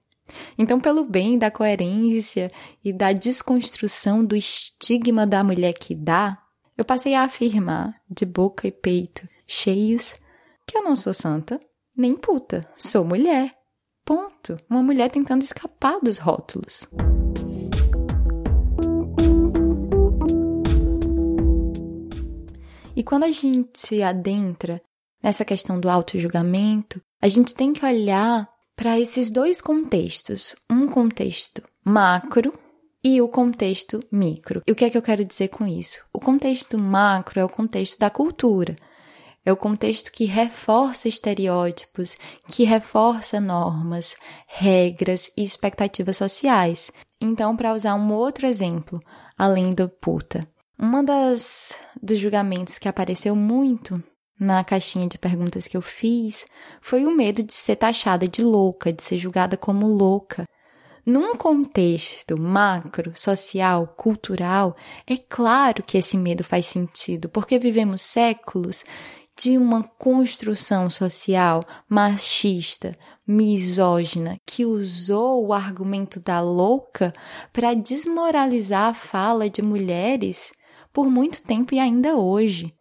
Então, 0.58 0.80
pelo 0.80 1.04
bem 1.04 1.38
da 1.38 1.50
coerência 1.50 2.50
e 2.84 2.92
da 2.92 3.12
desconstrução 3.12 4.24
do 4.24 4.36
estigma 4.36 5.26
da 5.26 5.42
mulher 5.44 5.72
que 5.72 5.94
dá, 5.94 6.38
eu 6.76 6.84
passei 6.84 7.14
a 7.14 7.24
afirmar, 7.24 7.94
de 8.08 8.24
boca 8.24 8.66
e 8.66 8.72
peito 8.72 9.28
cheios, 9.46 10.14
que 10.66 10.78
eu 10.78 10.82
não 10.82 10.94
sou 10.94 11.12
santa, 11.12 11.58
nem 11.96 12.14
puta, 12.14 12.62
sou 12.76 13.04
mulher. 13.04 13.50
Ponto. 14.04 14.56
Uma 14.68 14.82
mulher 14.82 15.10
tentando 15.10 15.42
escapar 15.42 16.00
dos 16.00 16.18
rótulos. 16.18 16.88
E 22.96 23.02
quando 23.02 23.24
a 23.24 23.30
gente 23.30 24.02
adentra 24.02 24.80
nessa 25.22 25.44
questão 25.44 25.78
do 25.78 25.88
auto-julgamento, 25.88 27.00
a 27.20 27.28
gente 27.28 27.54
tem 27.54 27.72
que 27.72 27.84
olhar 27.84 28.48
para 28.80 28.98
esses 28.98 29.30
dois 29.30 29.60
contextos, 29.60 30.56
um 30.70 30.88
contexto 30.88 31.62
macro 31.84 32.58
e 33.04 33.20
o 33.20 33.28
contexto 33.28 34.02
micro. 34.10 34.62
E 34.66 34.72
o 34.72 34.74
que 34.74 34.86
é 34.86 34.88
que 34.88 34.96
eu 34.96 35.02
quero 35.02 35.22
dizer 35.22 35.48
com 35.48 35.66
isso? 35.66 36.02
O 36.14 36.18
contexto 36.18 36.78
macro 36.78 37.38
é 37.38 37.44
o 37.44 37.48
contexto 37.50 37.98
da 37.98 38.08
cultura. 38.08 38.74
É 39.44 39.52
o 39.52 39.56
contexto 39.56 40.10
que 40.10 40.24
reforça 40.24 41.08
estereótipos, 41.08 42.16
que 42.48 42.64
reforça 42.64 43.38
normas, 43.38 44.16
regras 44.46 45.30
e 45.36 45.42
expectativas 45.42 46.16
sociais. 46.16 46.90
Então, 47.20 47.54
para 47.54 47.74
usar 47.74 47.94
um 47.96 48.10
outro 48.10 48.46
exemplo, 48.46 48.98
além 49.36 49.74
do 49.74 49.90
puta, 49.90 50.40
uma 50.78 51.02
das 51.02 51.76
dos 52.02 52.18
julgamentos 52.18 52.78
que 52.78 52.88
apareceu 52.88 53.36
muito 53.36 54.02
na 54.40 54.64
caixinha 54.64 55.06
de 55.06 55.18
perguntas 55.18 55.68
que 55.68 55.76
eu 55.76 55.82
fiz 55.82 56.46
foi 56.80 57.04
o 57.04 57.14
medo 57.14 57.42
de 57.42 57.52
ser 57.52 57.76
taxada 57.76 58.26
de 58.26 58.42
louca, 58.42 58.90
de 58.90 59.02
ser 59.02 59.18
julgada 59.18 59.54
como 59.54 59.86
louca. 59.86 60.46
Num 61.04 61.36
contexto 61.36 62.40
macro, 62.40 63.12
social, 63.14 63.86
cultural, 63.96 64.74
é 65.06 65.16
claro 65.16 65.82
que 65.82 65.98
esse 65.98 66.16
medo 66.16 66.42
faz 66.42 66.66
sentido, 66.66 67.28
porque 67.28 67.58
vivemos 67.58 68.00
séculos 68.00 68.84
de 69.36 69.56
uma 69.56 69.82
construção 69.82 70.90
social 70.90 71.62
machista, 71.88 72.96
misógina, 73.26 74.38
que 74.46 74.66
usou 74.66 75.46
o 75.46 75.52
argumento 75.52 76.20
da 76.20 76.40
louca 76.40 77.12
para 77.52 77.74
desmoralizar 77.74 78.90
a 78.90 78.94
fala 78.94 79.48
de 79.48 79.62
mulheres 79.62 80.52
por 80.92 81.08
muito 81.08 81.42
tempo 81.42 81.74
e 81.74 81.78
ainda 81.78 82.16
hoje 82.16 82.74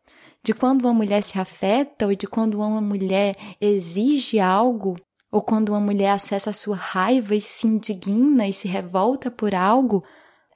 de 0.43 0.53
quando 0.53 0.85
uma 0.85 0.93
mulher 0.93 1.21
se 1.21 1.37
afeta 1.39 2.05
ou 2.07 2.15
de 2.15 2.27
quando 2.27 2.59
uma 2.59 2.81
mulher 2.81 3.35
exige 3.59 4.39
algo, 4.39 4.95
ou 5.31 5.41
quando 5.41 5.69
uma 5.69 5.79
mulher 5.79 6.11
acessa 6.11 6.49
a 6.49 6.53
sua 6.53 6.75
raiva 6.75 7.35
e 7.35 7.41
se 7.41 7.67
indigna 7.67 8.47
e 8.47 8.53
se 8.53 8.67
revolta 8.67 9.29
por 9.29 9.53
algo. 9.53 10.03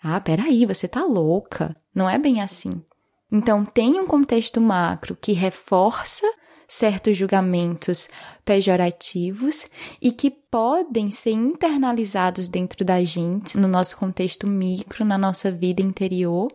Ah, 0.01 0.19
peraí, 0.19 0.65
você 0.65 0.87
tá 0.87 1.03
louca. 1.03 1.75
Não 1.93 2.09
é 2.09 2.17
bem 2.17 2.41
assim. 2.41 2.83
Então, 3.31 3.65
tem 3.65 3.99
um 3.99 4.05
contexto 4.05 4.59
macro 4.59 5.17
que 5.19 5.31
reforça 5.31 6.25
certos 6.67 7.15
julgamentos 7.15 8.09
pejorativos 8.43 9.67
e 10.01 10.11
que 10.11 10.31
podem 10.31 11.11
ser 11.11 11.31
internalizados 11.31 12.47
dentro 12.47 12.83
da 12.83 13.03
gente, 13.03 13.57
no 13.57 13.67
nosso 13.67 13.97
contexto 13.97 14.47
micro, 14.47 15.05
na 15.05 15.17
nossa 15.17 15.51
vida 15.51 15.81
interior, 15.81 16.51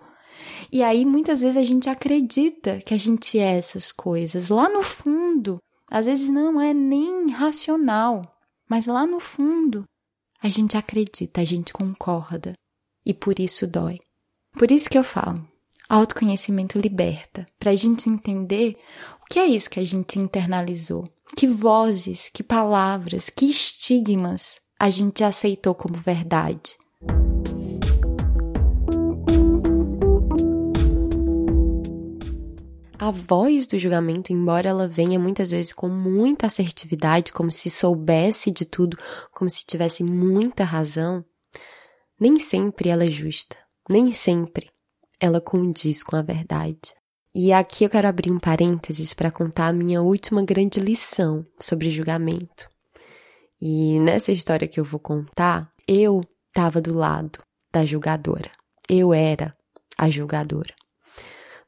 e 0.70 0.82
aí 0.82 1.04
muitas 1.04 1.42
vezes 1.42 1.56
a 1.56 1.62
gente 1.62 1.88
acredita 1.88 2.78
que 2.78 2.94
a 2.94 2.96
gente 2.96 3.38
é 3.38 3.56
essas 3.56 3.92
coisas. 3.92 4.48
Lá 4.48 4.68
no 4.68 4.82
fundo, 4.82 5.58
às 5.90 6.06
vezes 6.06 6.28
não 6.28 6.60
é 6.60 6.74
nem 6.74 7.30
racional, 7.30 8.22
mas 8.68 8.86
lá 8.86 9.06
no 9.06 9.20
fundo 9.20 9.84
a 10.40 10.48
gente 10.48 10.76
acredita, 10.76 11.40
a 11.40 11.44
gente 11.44 11.72
concorda. 11.72 12.52
E 13.04 13.12
por 13.14 13.40
isso 13.40 13.66
dói. 13.66 13.98
Por 14.52 14.70
isso 14.70 14.88
que 14.88 14.98
eu 14.98 15.04
falo, 15.04 15.46
autoconhecimento 15.88 16.78
liberta, 16.78 17.46
para 17.58 17.70
a 17.70 17.74
gente 17.74 18.10
entender 18.10 18.78
o 19.22 19.26
que 19.28 19.38
é 19.38 19.46
isso 19.46 19.70
que 19.70 19.80
a 19.80 19.84
gente 19.84 20.18
internalizou. 20.18 21.08
Que 21.36 21.46
vozes, 21.46 22.28
que 22.28 22.42
palavras, 22.42 23.30
que 23.30 23.46
estigmas 23.46 24.60
a 24.78 24.90
gente 24.90 25.24
aceitou 25.24 25.74
como 25.74 25.94
verdade. 25.94 26.76
A 33.00 33.12
voz 33.12 33.68
do 33.68 33.78
julgamento, 33.78 34.32
embora 34.32 34.68
ela 34.68 34.88
venha 34.88 35.20
muitas 35.20 35.52
vezes 35.52 35.72
com 35.72 35.88
muita 35.88 36.48
assertividade, 36.48 37.32
como 37.32 37.48
se 37.48 37.70
soubesse 37.70 38.50
de 38.50 38.64
tudo, 38.64 38.98
como 39.30 39.48
se 39.48 39.64
tivesse 39.64 40.02
muita 40.02 40.64
razão, 40.64 41.24
nem 42.20 42.40
sempre 42.40 42.88
ela 42.88 43.04
é 43.04 43.08
justa, 43.08 43.56
nem 43.88 44.10
sempre 44.10 44.68
ela 45.20 45.40
condiz 45.40 46.02
com 46.02 46.16
a 46.16 46.22
verdade. 46.22 46.92
E 47.32 47.52
aqui 47.52 47.84
eu 47.84 47.90
quero 47.90 48.08
abrir 48.08 48.32
um 48.32 48.40
parênteses 48.40 49.14
para 49.14 49.30
contar 49.30 49.68
a 49.68 49.72
minha 49.72 50.02
última 50.02 50.42
grande 50.42 50.80
lição 50.80 51.46
sobre 51.60 51.92
julgamento. 51.92 52.68
E 53.60 54.00
nessa 54.00 54.32
história 54.32 54.66
que 54.66 54.80
eu 54.80 54.84
vou 54.84 54.98
contar, 54.98 55.72
eu 55.86 56.22
estava 56.48 56.80
do 56.80 56.94
lado 56.94 57.38
da 57.72 57.84
julgadora. 57.84 58.50
Eu 58.88 59.14
era 59.14 59.56
a 59.96 60.10
julgadora. 60.10 60.74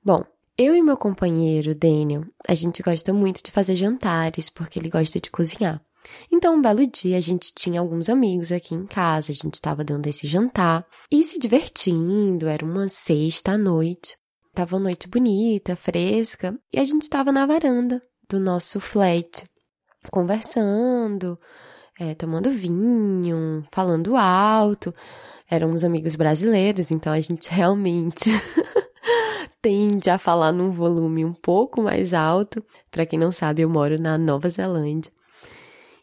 Bom, 0.03 0.25
eu 0.61 0.77
e 0.77 0.83
meu 0.83 0.94
companheiro, 0.94 1.75
Daniel, 1.75 2.23
a 2.46 2.55
gente 2.55 2.83
gosta 2.83 3.14
muito 3.14 3.42
de 3.42 3.51
fazer 3.51 3.75
jantares 3.75 4.51
porque 4.51 4.79
ele 4.79 4.90
gosta 4.90 5.18
de 5.18 5.31
cozinhar. 5.31 5.81
Então, 6.31 6.57
um 6.57 6.61
belo 6.61 6.87
dia, 6.87 7.16
a 7.16 7.20
gente 7.20 7.51
tinha 7.55 7.81
alguns 7.81 8.11
amigos 8.11 8.53
aqui 8.53 8.75
em 8.75 8.85
casa, 8.85 9.33
a 9.33 9.35
gente 9.35 9.55
estava 9.55 9.83
dando 9.83 10.07
esse 10.07 10.27
jantar 10.27 10.85
e 11.11 11.25
se 11.25 11.38
divertindo, 11.38 12.46
era 12.46 12.62
uma 12.62 12.90
sexta 12.90 13.53
à 13.53 13.59
noite. 13.59 14.18
Tava 14.55 14.77
uma 14.77 14.83
noite 14.83 15.09
bonita, 15.09 15.75
fresca, 15.75 16.55
e 16.70 16.79
a 16.79 16.85
gente 16.85 17.03
estava 17.03 17.33
na 17.33 17.46
varanda 17.46 18.03
do 18.29 18.38
nosso 18.38 18.81
flat, 18.81 19.44
conversando, 20.11 21.38
é, 21.99 22.14
tomando 22.14 22.51
vinho, 22.51 23.64
falando 23.73 24.14
alto. 24.14 24.94
Éramos 25.51 25.85
amigos 25.85 26.16
brasileiros, 26.16 26.90
então 26.90 27.14
a 27.14 27.20
gente 27.20 27.49
realmente 27.53 28.29
tende 29.62 30.11
a 30.11 30.18
falar 30.18 30.53
num 30.53 30.70
volume 30.70 31.25
um 31.25 31.33
pouco 31.33 31.83
mais 31.83 32.14
alto. 32.14 32.64
Para 32.90 33.07
quem 33.07 33.18
não 33.18 33.33
sabe, 33.33 33.62
eu 33.62 33.68
moro 33.68 34.01
na 34.01 34.16
Nova 34.16 34.49
Zelândia. 34.49 35.12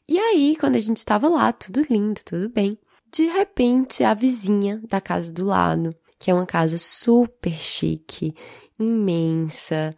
E 0.07 0.17
aí, 0.17 0.55
quando 0.59 0.75
a 0.75 0.79
gente 0.79 0.97
estava 0.97 1.27
lá, 1.27 1.51
tudo 1.51 1.85
lindo, 1.89 2.21
tudo 2.23 2.49
bem, 2.49 2.77
de 3.11 3.23
repente 3.25 4.03
a 4.03 4.13
vizinha 4.13 4.81
da 4.87 5.01
casa 5.01 5.33
do 5.33 5.45
lado 5.45 5.93
que 6.19 6.31
é 6.31 6.33
uma 6.33 6.45
casa 6.45 6.77
super 6.77 7.53
chique, 7.53 8.35
imensa, 8.79 9.95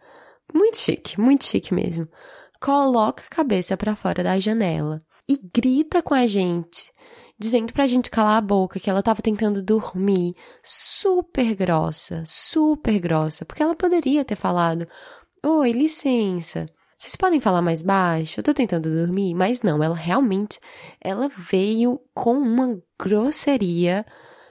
muito 0.52 0.76
chique, 0.76 1.20
muito 1.20 1.44
chique 1.44 1.72
mesmo. 1.72 2.08
Coloca 2.60 3.24
a 3.24 3.34
cabeça 3.34 3.76
para 3.76 3.96
fora 3.96 4.22
da 4.22 4.38
janela 4.38 5.02
e 5.28 5.38
grita 5.38 6.02
com 6.02 6.14
a 6.14 6.26
gente, 6.26 6.92
dizendo 7.40 7.72
pra 7.72 7.86
gente 7.86 8.10
calar 8.10 8.36
a 8.36 8.42
boca, 8.42 8.78
que 8.78 8.90
ela 8.90 9.02
tava 9.02 9.22
tentando 9.22 9.62
dormir, 9.62 10.34
super 10.62 11.54
grossa, 11.54 12.22
super 12.26 13.00
grossa, 13.00 13.46
porque 13.46 13.62
ela 13.62 13.74
poderia 13.74 14.22
ter 14.26 14.36
falado: 14.36 14.86
"Oi, 15.42 15.72
licença, 15.72 16.68
vocês 16.98 17.16
podem 17.16 17.40
falar 17.40 17.62
mais 17.62 17.80
baixo? 17.80 18.40
Eu 18.40 18.44
tô 18.44 18.52
tentando 18.52 18.90
dormir", 18.90 19.34
mas 19.34 19.62
não, 19.62 19.82
ela 19.82 19.96
realmente 19.96 20.60
ela 21.00 21.30
veio 21.34 21.98
com 22.14 22.34
uma 22.34 22.78
grosseria 23.00 24.04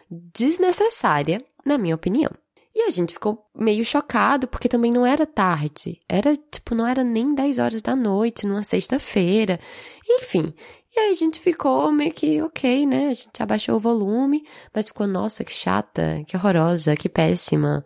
desnecessária 0.09 1.45
na 1.63 1.77
minha 1.77 1.93
opinião. 1.93 2.31
E 2.73 2.83
a 2.83 2.91
gente 2.91 3.13
ficou 3.13 3.45
meio 3.53 3.83
chocado, 3.83 4.47
porque 4.47 4.69
também 4.69 4.91
não 4.91 5.05
era 5.05 5.25
tarde. 5.25 5.99
Era, 6.07 6.37
tipo, 6.51 6.73
não 6.73 6.87
era 6.87 7.03
nem 7.03 7.35
10 7.35 7.59
horas 7.59 7.81
da 7.81 7.95
noite, 7.95 8.47
numa 8.47 8.63
sexta-feira. 8.63 9.59
Enfim. 10.07 10.53
E 10.95 10.99
aí 10.99 11.11
a 11.11 11.15
gente 11.15 11.39
ficou 11.39 11.91
meio 11.91 12.11
que 12.11 12.41
ok, 12.41 12.85
né? 12.85 13.09
A 13.09 13.13
gente 13.13 13.41
abaixou 13.41 13.75
o 13.75 13.79
volume, 13.79 14.43
mas 14.73 14.87
ficou, 14.87 15.05
nossa, 15.07 15.43
que 15.43 15.53
chata, 15.53 16.23
que 16.25 16.35
horrorosa, 16.35 16.95
que 16.95 17.07
péssima. 17.07 17.85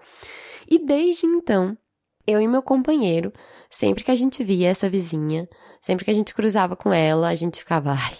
E 0.70 0.80
desde 0.80 1.26
então, 1.26 1.78
eu 2.26 2.42
e 2.42 2.48
meu 2.48 2.62
companheiro, 2.62 3.32
sempre 3.70 4.04
que 4.04 4.12
a 4.12 4.16
gente 4.16 4.44
via 4.44 4.70
essa 4.70 4.90
vizinha, 4.90 5.48
sempre 5.82 6.06
que 6.06 6.12
a 6.12 6.14
gente 6.14 6.34
cruzava 6.34 6.76
com 6.76 6.94
ela, 6.94 7.28
a 7.28 7.36
gente 7.36 7.60
ficava, 7.60 7.92
ai, 7.92 8.18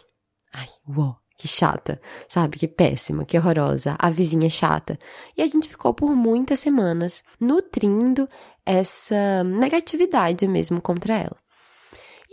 ai, 0.54 0.70
uou, 0.88 1.16
que 1.38 1.48
chata, 1.48 2.02
sabe? 2.28 2.58
Que 2.60 2.68
péssima, 2.68 3.26
que 3.26 3.38
horrorosa, 3.38 3.96
a 3.98 4.10
vizinha 4.10 4.50
chata. 4.50 5.00
E 5.38 5.42
a 5.42 5.48
gente 5.48 5.70
ficou 5.70 5.94
por 5.94 6.14
muitas 6.14 6.60
semanas 6.60 7.24
nutrindo 7.40 8.28
essa 8.66 9.44
negatividade 9.44 10.48
mesmo 10.48 10.82
contra 10.82 11.16
ela. 11.16 11.43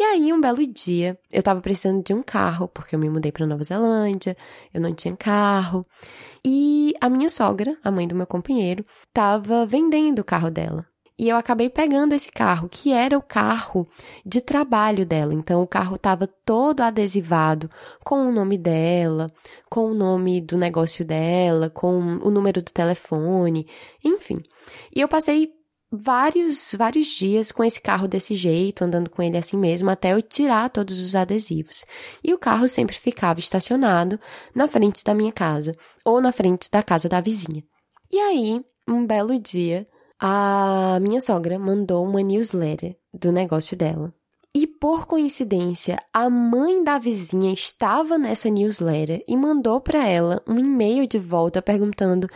E 0.00 0.02
aí, 0.02 0.32
um 0.32 0.40
belo 0.40 0.66
dia, 0.66 1.18
eu 1.30 1.42
tava 1.42 1.60
precisando 1.60 2.02
de 2.02 2.14
um 2.14 2.22
carro, 2.22 2.66
porque 2.66 2.94
eu 2.94 2.98
me 2.98 3.10
mudei 3.10 3.30
para 3.30 3.44
Nova 3.44 3.62
Zelândia, 3.62 4.34
eu 4.72 4.80
não 4.80 4.94
tinha 4.94 5.14
carro. 5.14 5.84
E 6.42 6.94
a 7.02 7.10
minha 7.10 7.28
sogra, 7.28 7.76
a 7.84 7.90
mãe 7.90 8.08
do 8.08 8.14
meu 8.14 8.26
companheiro, 8.26 8.82
tava 9.12 9.66
vendendo 9.66 10.20
o 10.20 10.24
carro 10.24 10.50
dela. 10.50 10.86
E 11.18 11.28
eu 11.28 11.36
acabei 11.36 11.68
pegando 11.68 12.14
esse 12.14 12.32
carro, 12.32 12.66
que 12.66 12.94
era 12.94 13.14
o 13.14 13.20
carro 13.20 13.86
de 14.24 14.40
trabalho 14.40 15.04
dela. 15.04 15.34
Então, 15.34 15.60
o 15.60 15.66
carro 15.66 15.96
estava 15.96 16.26
todo 16.26 16.80
adesivado 16.80 17.68
com 18.02 18.26
o 18.26 18.32
nome 18.32 18.56
dela, 18.56 19.30
com 19.68 19.90
o 19.90 19.94
nome 19.94 20.40
do 20.40 20.56
negócio 20.56 21.04
dela, 21.04 21.68
com 21.68 22.16
o 22.22 22.30
número 22.30 22.62
do 22.62 22.72
telefone, 22.72 23.66
enfim. 24.02 24.40
E 24.96 25.02
eu 25.02 25.08
passei 25.08 25.59
vários, 25.90 26.74
vários 26.78 27.06
dias 27.08 27.50
com 27.50 27.64
esse 27.64 27.80
carro 27.80 28.06
desse 28.06 28.34
jeito, 28.34 28.84
andando 28.84 29.10
com 29.10 29.22
ele 29.22 29.36
assim 29.36 29.56
mesmo, 29.56 29.90
até 29.90 30.12
eu 30.12 30.22
tirar 30.22 30.70
todos 30.70 31.00
os 31.00 31.14
adesivos. 31.14 31.84
E 32.22 32.32
o 32.32 32.38
carro 32.38 32.68
sempre 32.68 32.96
ficava 32.96 33.40
estacionado 33.40 34.18
na 34.54 34.68
frente 34.68 35.02
da 35.02 35.14
minha 35.14 35.32
casa, 35.32 35.76
ou 36.04 36.20
na 36.20 36.32
frente 36.32 36.70
da 36.70 36.82
casa 36.82 37.08
da 37.08 37.20
vizinha. 37.20 37.64
E 38.10 38.18
aí, 38.18 38.64
um 38.88 39.06
belo 39.06 39.38
dia, 39.38 39.84
a 40.18 40.98
minha 41.00 41.20
sogra 41.20 41.58
mandou 41.58 42.04
uma 42.04 42.22
newsletter 42.22 42.96
do 43.12 43.32
negócio 43.32 43.76
dela. 43.76 44.12
E 44.52 44.66
por 44.66 45.06
coincidência, 45.06 45.96
a 46.12 46.28
mãe 46.28 46.82
da 46.82 46.98
vizinha 46.98 47.52
estava 47.52 48.18
nessa 48.18 48.50
newsletter 48.50 49.22
e 49.28 49.36
mandou 49.36 49.80
para 49.80 50.04
ela 50.04 50.42
um 50.44 50.58
e-mail 50.58 51.06
de 51.06 51.20
volta 51.20 51.62
perguntando: 51.62 52.28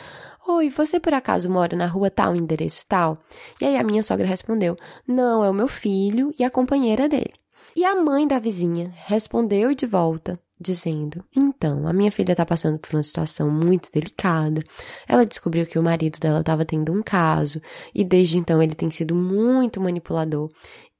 Oi, 0.47 0.69
você 0.69 1.01
por 1.01 1.15
acaso 1.15 1.51
mora 1.51 1.75
na 1.75 1.87
rua 1.87 2.11
tal, 2.11 2.37
endereço 2.37 2.85
tal? 2.87 3.17
E 3.63 3.65
aí 3.65 3.79
a 3.79 3.83
minha 3.83 4.03
sogra 4.03 4.27
respondeu: 4.27 4.77
Não, 5.09 5.43
é 5.43 5.49
o 5.49 5.55
meu 5.55 5.67
filho 5.67 6.35
e 6.39 6.45
a 6.45 6.51
companheira 6.51 7.09
dele. 7.09 7.33
E 7.75 7.83
a 7.83 7.95
mãe 7.95 8.29
da 8.29 8.39
vizinha 8.39 8.93
respondeu 9.07 9.75
de 9.75 9.87
volta: 9.87 10.39
dizendo: 10.61 11.25
Então, 11.35 11.89
a 11.89 11.95
minha 11.95 12.11
filha 12.13 12.33
está 12.33 12.45
passando 12.45 12.79
por 12.79 12.95
uma 12.95 13.03
situação 13.03 13.51
muito 13.51 13.91
delicada. 13.91 14.63
Ela 15.09 15.25
descobriu 15.25 15.65
que 15.65 15.79
o 15.79 15.83
marido 15.83 16.21
dela 16.21 16.41
estava 16.41 16.63
tendo 16.63 16.93
um 16.93 17.03
caso 17.03 17.59
e 17.95 18.05
desde 18.05 18.37
então 18.37 18.63
ele 18.63 18.75
tem 18.75 18.91
sido 18.91 19.15
muito 19.15 19.81
manipulador, 19.81 20.51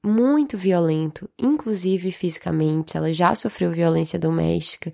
muito 0.03 0.57
violento, 0.57 1.29
inclusive 1.37 2.11
fisicamente. 2.11 2.97
Ela 2.97 3.13
já 3.13 3.35
sofreu 3.35 3.71
violência 3.71 4.17
doméstica 4.17 4.91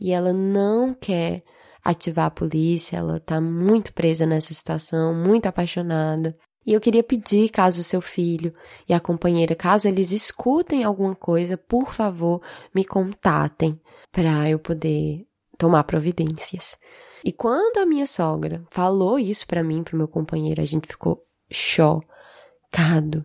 e 0.00 0.10
ela 0.10 0.32
não 0.32 0.94
quer 0.94 1.42
ativar 1.84 2.26
a 2.26 2.30
polícia, 2.30 2.96
ela 2.96 3.16
está 3.16 3.40
muito 3.40 3.92
presa 3.92 4.26
nessa 4.26 4.52
situação, 4.52 5.14
muito 5.14 5.46
apaixonada. 5.46 6.36
E 6.66 6.72
eu 6.72 6.80
queria 6.80 7.02
pedir, 7.02 7.48
caso 7.48 7.82
seu 7.82 8.00
filho 8.00 8.54
e 8.88 8.92
a 8.92 9.00
companheira, 9.00 9.54
caso 9.54 9.88
eles 9.88 10.12
escutem 10.12 10.84
alguma 10.84 11.14
coisa, 11.14 11.56
por 11.56 11.92
favor, 11.92 12.42
me 12.74 12.84
contatem 12.84 13.80
para 14.12 14.48
eu 14.48 14.58
poder 14.58 15.26
tomar 15.56 15.84
providências. 15.84 16.76
E 17.24 17.32
quando 17.32 17.78
a 17.78 17.86
minha 17.86 18.06
sogra 18.06 18.64
falou 18.70 19.18
isso 19.18 19.46
para 19.46 19.62
mim, 19.62 19.82
pro 19.82 19.96
meu 19.96 20.08
companheiro, 20.08 20.60
a 20.60 20.64
gente 20.64 20.86
ficou 20.86 21.22
chocado. 21.50 23.24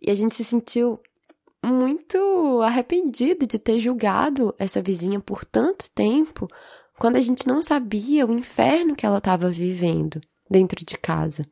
E 0.00 0.10
a 0.10 0.14
gente 0.14 0.34
se 0.34 0.44
sentiu 0.44 1.00
muito 1.64 2.60
arrependido 2.62 3.46
de 3.46 3.58
ter 3.58 3.78
julgado 3.78 4.54
essa 4.58 4.80
vizinha 4.80 5.20
por 5.20 5.44
tanto 5.44 5.90
tempo, 5.90 6.48
quando 7.00 7.16
a 7.16 7.20
gente 7.20 7.48
não 7.48 7.62
sabia 7.62 8.26
o 8.26 8.32
inferno 8.32 8.94
que 8.94 9.06
ela 9.06 9.16
estava 9.16 9.48
vivendo 9.48 10.20
dentro 10.50 10.84
de 10.84 10.98
casa. 10.98 11.46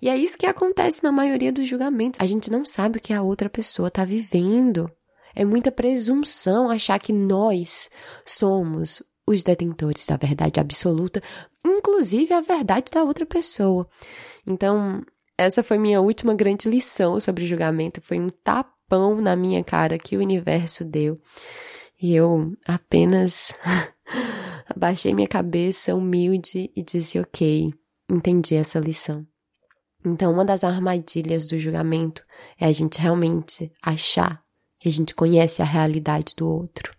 E 0.00 0.08
é 0.08 0.16
isso 0.16 0.38
que 0.38 0.46
acontece 0.46 1.04
na 1.04 1.12
maioria 1.12 1.52
dos 1.52 1.68
julgamentos. 1.68 2.18
A 2.18 2.24
gente 2.24 2.50
não 2.50 2.64
sabe 2.64 2.96
o 2.96 3.00
que 3.00 3.12
a 3.12 3.20
outra 3.20 3.50
pessoa 3.50 3.88
está 3.88 4.02
vivendo. 4.02 4.90
É 5.34 5.44
muita 5.44 5.70
presunção 5.70 6.70
achar 6.70 6.98
que 6.98 7.12
nós 7.12 7.90
somos 8.24 9.02
os 9.26 9.44
detentores 9.44 10.06
da 10.06 10.16
verdade 10.16 10.58
absoluta, 10.58 11.22
inclusive 11.62 12.32
a 12.32 12.40
verdade 12.40 12.90
da 12.90 13.04
outra 13.04 13.26
pessoa. 13.26 13.86
Então, 14.46 15.04
essa 15.36 15.62
foi 15.62 15.76
minha 15.76 16.00
última 16.00 16.32
grande 16.32 16.66
lição 16.66 17.20
sobre 17.20 17.46
julgamento. 17.46 18.00
Foi 18.00 18.18
um 18.18 18.30
tapão 18.30 19.20
na 19.20 19.36
minha 19.36 19.62
cara 19.62 19.98
que 19.98 20.16
o 20.16 20.20
universo 20.20 20.82
deu. 20.82 21.20
E 22.00 22.14
eu 22.14 22.56
apenas 22.66 23.54
Abaixei 24.68 25.14
minha 25.14 25.26
cabeça 25.26 25.94
humilde 25.94 26.70
e 26.76 26.82
disse: 26.82 27.18
Ok, 27.18 27.72
entendi 28.08 28.54
essa 28.54 28.78
lição. 28.78 29.26
Então, 30.04 30.32
uma 30.32 30.44
das 30.44 30.62
armadilhas 30.62 31.48
do 31.48 31.58
julgamento 31.58 32.22
é 32.58 32.66
a 32.66 32.72
gente 32.72 33.00
realmente 33.00 33.72
achar 33.82 34.42
que 34.78 34.88
a 34.88 34.92
gente 34.92 35.14
conhece 35.14 35.60
a 35.60 35.64
realidade 35.64 36.34
do 36.36 36.48
outro. 36.48 36.92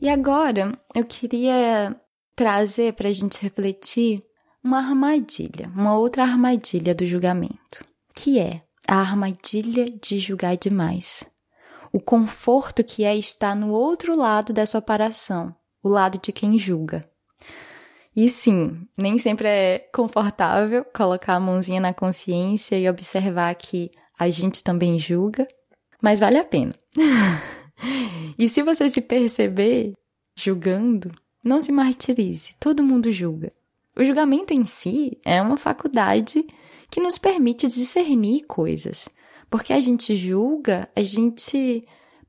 E 0.00 0.08
agora 0.08 0.72
eu 0.94 1.04
queria 1.04 1.94
trazer 2.34 2.94
para 2.94 3.08
a 3.08 3.12
gente 3.12 3.40
refletir 3.40 4.24
uma 4.64 4.78
armadilha, 4.78 5.70
uma 5.76 5.96
outra 5.96 6.22
armadilha 6.22 6.94
do 6.94 7.06
julgamento, 7.06 7.84
que 8.14 8.38
é 8.38 8.62
a 8.88 8.96
armadilha 8.96 9.90
de 10.02 10.18
julgar 10.18 10.56
demais. 10.56 11.29
O 11.92 12.00
conforto 12.00 12.84
que 12.84 13.04
é 13.04 13.16
estar 13.16 13.54
no 13.54 13.70
outro 13.72 14.16
lado 14.16 14.52
dessa 14.52 14.78
operação, 14.78 15.54
o 15.82 15.88
lado 15.88 16.18
de 16.22 16.32
quem 16.32 16.58
julga. 16.58 17.08
E 18.14 18.28
sim, 18.28 18.86
nem 18.98 19.18
sempre 19.18 19.48
é 19.48 19.78
confortável 19.92 20.84
colocar 20.84 21.34
a 21.34 21.40
mãozinha 21.40 21.80
na 21.80 21.94
consciência 21.94 22.78
e 22.78 22.88
observar 22.88 23.54
que 23.54 23.90
a 24.18 24.28
gente 24.28 24.62
também 24.62 24.98
julga, 24.98 25.48
mas 26.02 26.20
vale 26.20 26.36
a 26.36 26.44
pena. 26.44 26.74
e 28.38 28.48
se 28.48 28.62
você 28.62 28.88
se 28.88 29.00
perceber 29.00 29.94
julgando, 30.36 31.10
não 31.42 31.60
se 31.60 31.72
martirize, 31.72 32.54
todo 32.58 32.84
mundo 32.84 33.10
julga. 33.10 33.52
O 33.96 34.04
julgamento 34.04 34.52
em 34.52 34.64
si 34.64 35.18
é 35.24 35.40
uma 35.40 35.56
faculdade 35.56 36.46
que 36.90 37.00
nos 37.00 37.18
permite 37.18 37.66
discernir 37.68 38.42
coisas. 38.42 39.08
Porque 39.50 39.72
a 39.72 39.80
gente 39.80 40.14
julga, 40.14 40.88
a 40.94 41.02
gente 41.02 41.82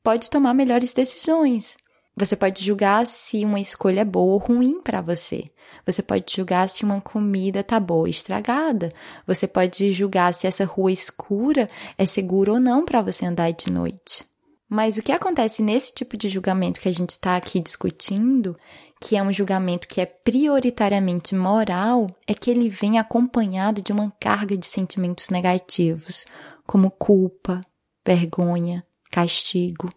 pode 0.04 0.30
tomar 0.30 0.56
melhores 0.56 0.92
decisões. 0.92 1.78
Você 2.18 2.36
pode 2.36 2.66
julgar 2.66 3.08
se 3.08 3.46
uma 3.46 3.60
escolha 3.60 4.02
é 4.02 4.06
boa 4.06 4.34
ou 4.34 4.38
ruim 4.38 4.82
para 4.82 5.02
você. 5.02 5.46
Você 5.86 6.04
pode 6.04 6.36
julgar 6.36 6.70
se 6.70 6.84
uma 6.84 7.00
comida 7.00 7.64
tá 7.64 7.80
boa 7.80 8.02
ou 8.02 8.08
estragada. 8.08 8.92
Você 9.26 9.48
pode 9.48 9.94
julgar 9.94 10.34
se 10.34 10.46
essa 10.46 10.66
rua 10.66 10.92
escura 10.92 11.68
é 11.98 12.06
segura 12.06 12.52
ou 12.52 12.60
não 12.60 12.84
para 12.84 13.02
você 13.02 13.26
andar 13.26 13.52
de 13.52 13.72
noite. 13.72 14.26
Mas 14.68 14.98
o 14.98 15.02
que 15.02 15.12
acontece 15.12 15.62
nesse 15.62 15.94
tipo 15.94 16.16
de 16.16 16.30
julgamento 16.30 16.80
que 16.80 16.88
a 16.88 16.94
gente 16.94 17.10
está 17.10 17.36
aqui 17.36 17.60
discutindo, 17.60 18.58
que 19.02 19.18
é 19.18 19.24
um 19.24 19.34
julgamento 19.34 19.88
que 19.88 20.00
é 20.00 20.06
prioritariamente 20.06 21.36
moral, 21.36 22.08
é 22.26 22.34
que 22.34 22.50
ele 22.50 22.70
vem 22.70 22.98
acompanhado 22.98 23.82
de 23.82 23.92
uma 23.92 24.14
carga 24.20 24.56
de 24.56 24.66
sentimentos 24.66 25.30
negativos, 25.30 26.26
como 26.72 26.90
culpa, 26.90 27.60
vergonha, 28.08 28.82
castigo. 29.12 29.90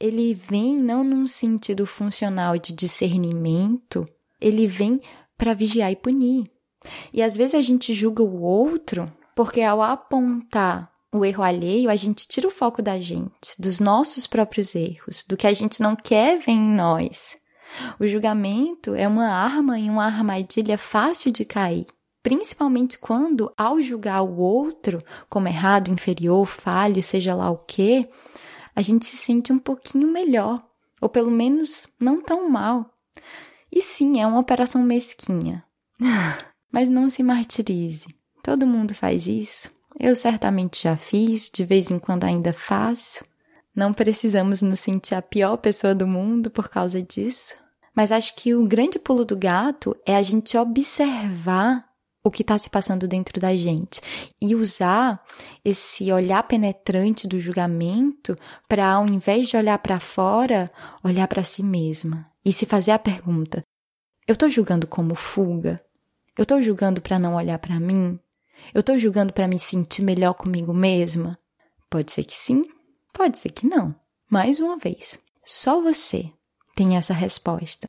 Ele 0.00 0.32
vem 0.32 0.78
não 0.78 1.04
num 1.04 1.26
sentido 1.26 1.84
funcional 1.84 2.56
de 2.56 2.72
discernimento, 2.72 4.08
ele 4.40 4.66
vem 4.66 4.98
para 5.36 5.52
vigiar 5.52 5.92
e 5.92 5.96
punir. 5.96 6.44
E 7.12 7.20
às 7.20 7.36
vezes 7.36 7.54
a 7.54 7.60
gente 7.60 7.92
julga 7.92 8.22
o 8.22 8.40
outro 8.40 9.12
porque 9.36 9.60
ao 9.60 9.82
apontar 9.82 10.90
o 11.12 11.22
erro 11.22 11.44
alheio, 11.44 11.90
a 11.90 11.96
gente 11.96 12.26
tira 12.26 12.48
o 12.48 12.50
foco 12.50 12.80
da 12.80 12.98
gente, 12.98 13.52
dos 13.58 13.78
nossos 13.78 14.26
próprios 14.26 14.74
erros, 14.74 15.26
do 15.28 15.36
que 15.36 15.46
a 15.46 15.52
gente 15.52 15.82
não 15.82 15.94
quer 15.94 16.38
ver 16.38 16.52
em 16.52 16.74
nós. 16.74 17.36
O 18.00 18.06
julgamento 18.06 18.94
é 18.94 19.06
uma 19.06 19.28
arma 19.28 19.78
e 19.78 19.90
uma 19.90 20.06
armadilha 20.06 20.78
fácil 20.78 21.30
de 21.30 21.44
cair, 21.44 21.86
principalmente 22.22 22.98
quando, 22.98 23.52
ao 23.56 23.80
julgar 23.80 24.22
o 24.22 24.38
outro 24.38 25.02
como 25.28 25.48
errado, 25.48 25.90
inferior, 25.90 26.46
falho, 26.46 27.02
seja 27.02 27.34
lá 27.34 27.50
o 27.50 27.58
que, 27.58 28.08
a 28.74 28.80
gente 28.80 29.04
se 29.04 29.16
sente 29.16 29.52
um 29.52 29.58
pouquinho 29.58 30.10
melhor, 30.10 30.64
ou 31.00 31.08
pelo 31.08 31.30
menos 31.30 31.88
não 32.00 32.22
tão 32.22 32.48
mal. 32.48 32.90
E 33.70 33.82
sim, 33.82 34.20
é 34.20 34.26
uma 34.26 34.38
operação 34.38 34.82
mesquinha. 34.82 35.64
Mas 36.70 36.88
não 36.88 37.10
se 37.10 37.22
martirize. 37.22 38.06
Todo 38.42 38.66
mundo 38.66 38.94
faz 38.94 39.26
isso. 39.26 39.70
Eu 39.98 40.14
certamente 40.14 40.82
já 40.82 40.96
fiz, 40.96 41.50
de 41.50 41.64
vez 41.64 41.90
em 41.90 41.98
quando 41.98 42.24
ainda 42.24 42.52
faço. 42.52 43.24
Não 43.74 43.92
precisamos 43.92 44.62
nos 44.62 44.80
sentir 44.80 45.14
a 45.14 45.22
pior 45.22 45.56
pessoa 45.56 45.94
do 45.94 46.06
mundo 46.06 46.50
por 46.50 46.68
causa 46.68 47.02
disso. 47.02 47.56
Mas 47.94 48.10
acho 48.10 48.34
que 48.36 48.54
o 48.54 48.66
grande 48.66 48.98
pulo 48.98 49.24
do 49.24 49.36
gato 49.36 49.94
é 50.06 50.16
a 50.16 50.22
gente 50.22 50.56
observar 50.56 51.91
o 52.24 52.30
que 52.30 52.42
está 52.42 52.56
se 52.56 52.70
passando 52.70 53.08
dentro 53.08 53.40
da 53.40 53.56
gente 53.56 54.00
e 54.40 54.54
usar 54.54 55.22
esse 55.64 56.12
olhar 56.12 56.42
penetrante 56.44 57.26
do 57.26 57.40
julgamento 57.40 58.36
para, 58.68 58.92
ao 58.92 59.06
invés 59.06 59.48
de 59.48 59.56
olhar 59.56 59.78
para 59.78 59.98
fora, 59.98 60.70
olhar 61.02 61.26
para 61.26 61.42
si 61.42 61.62
mesma 61.62 62.24
e 62.44 62.52
se 62.52 62.64
fazer 62.64 62.92
a 62.92 62.98
pergunta: 62.98 63.62
eu 64.26 64.34
estou 64.34 64.48
julgando 64.48 64.86
como 64.86 65.14
fuga? 65.14 65.80
Eu 66.36 66.44
estou 66.44 66.62
julgando 66.62 67.02
para 67.02 67.18
não 67.18 67.34
olhar 67.34 67.58
para 67.58 67.78
mim? 67.78 68.18
Eu 68.72 68.80
estou 68.80 68.96
julgando 68.98 69.32
para 69.32 69.48
me 69.48 69.58
sentir 69.58 70.02
melhor 70.02 70.34
comigo 70.34 70.72
mesma? 70.72 71.38
Pode 71.90 72.12
ser 72.12 72.24
que 72.24 72.34
sim, 72.34 72.64
pode 73.12 73.36
ser 73.36 73.50
que 73.50 73.66
não. 73.66 73.94
Mais 74.30 74.60
uma 74.60 74.78
vez, 74.78 75.18
só 75.44 75.82
você 75.82 76.32
tem 76.74 76.96
essa 76.96 77.12
resposta. 77.12 77.86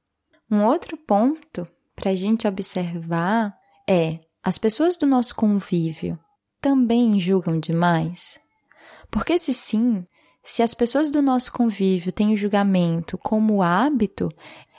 Um 0.51 0.65
outro 0.65 0.97
ponto 0.97 1.67
para 1.95 2.11
a 2.11 2.15
gente 2.15 2.47
observar 2.47 3.57
é: 3.87 4.19
as 4.43 4.57
pessoas 4.57 4.97
do 4.97 5.05
nosso 5.05 5.35
convívio 5.35 6.19
também 6.61 7.19
julgam 7.19 7.59
demais? 7.59 8.39
Porque 9.11 9.37
se 9.37 9.53
sim, 9.53 10.05
se 10.43 10.61
as 10.61 10.73
pessoas 10.73 11.11
do 11.11 11.21
nosso 11.21 11.51
convívio 11.51 12.11
têm 12.11 12.33
o 12.33 12.37
julgamento 12.37 13.17
como 13.17 13.61
hábito, 13.61 14.29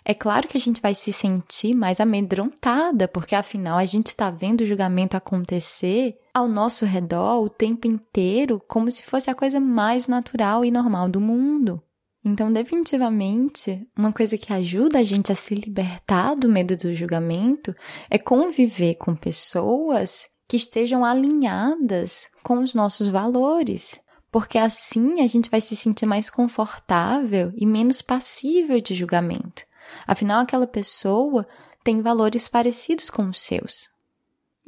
é 0.04 0.12
claro 0.12 0.46
que 0.46 0.58
a 0.58 0.60
gente 0.60 0.82
vai 0.82 0.94
se 0.94 1.10
sentir 1.10 1.74
mais 1.74 1.98
amedrontada, 1.98 3.08
porque 3.08 3.34
afinal 3.34 3.78
a 3.78 3.86
gente 3.86 4.08
está 4.08 4.30
vendo 4.30 4.60
o 4.60 4.66
julgamento 4.66 5.16
acontecer 5.16 6.14
ao 6.34 6.46
nosso 6.46 6.84
redor 6.84 7.42
o 7.42 7.48
tempo 7.48 7.86
inteiro, 7.86 8.62
como 8.68 8.90
se 8.90 9.02
fosse 9.02 9.30
a 9.30 9.34
coisa 9.34 9.58
mais 9.58 10.06
natural 10.06 10.62
e 10.64 10.70
normal 10.70 11.08
do 11.08 11.20
mundo. 11.20 11.82
Então, 12.24 12.50
definitivamente, 12.50 13.86
uma 13.94 14.10
coisa 14.10 14.38
que 14.38 14.50
ajuda 14.50 14.98
a 14.98 15.02
gente 15.02 15.30
a 15.30 15.34
se 15.34 15.54
libertar 15.54 16.34
do 16.34 16.48
medo 16.48 16.74
do 16.74 16.94
julgamento 16.94 17.74
é 18.08 18.18
conviver 18.18 18.94
com 18.94 19.14
pessoas 19.14 20.26
que 20.48 20.56
estejam 20.56 21.04
alinhadas 21.04 22.28
com 22.42 22.60
os 22.60 22.74
nossos 22.74 23.08
valores, 23.08 24.00
porque 24.32 24.56
assim 24.56 25.20
a 25.20 25.26
gente 25.26 25.50
vai 25.50 25.60
se 25.60 25.76
sentir 25.76 26.06
mais 26.06 26.30
confortável 26.30 27.52
e 27.56 27.66
menos 27.66 28.00
passível 28.00 28.80
de 28.80 28.94
julgamento. 28.94 29.62
Afinal, 30.06 30.42
aquela 30.42 30.66
pessoa 30.66 31.46
tem 31.84 32.00
valores 32.00 32.48
parecidos 32.48 33.10
com 33.10 33.28
os 33.28 33.42
seus. 33.42 33.93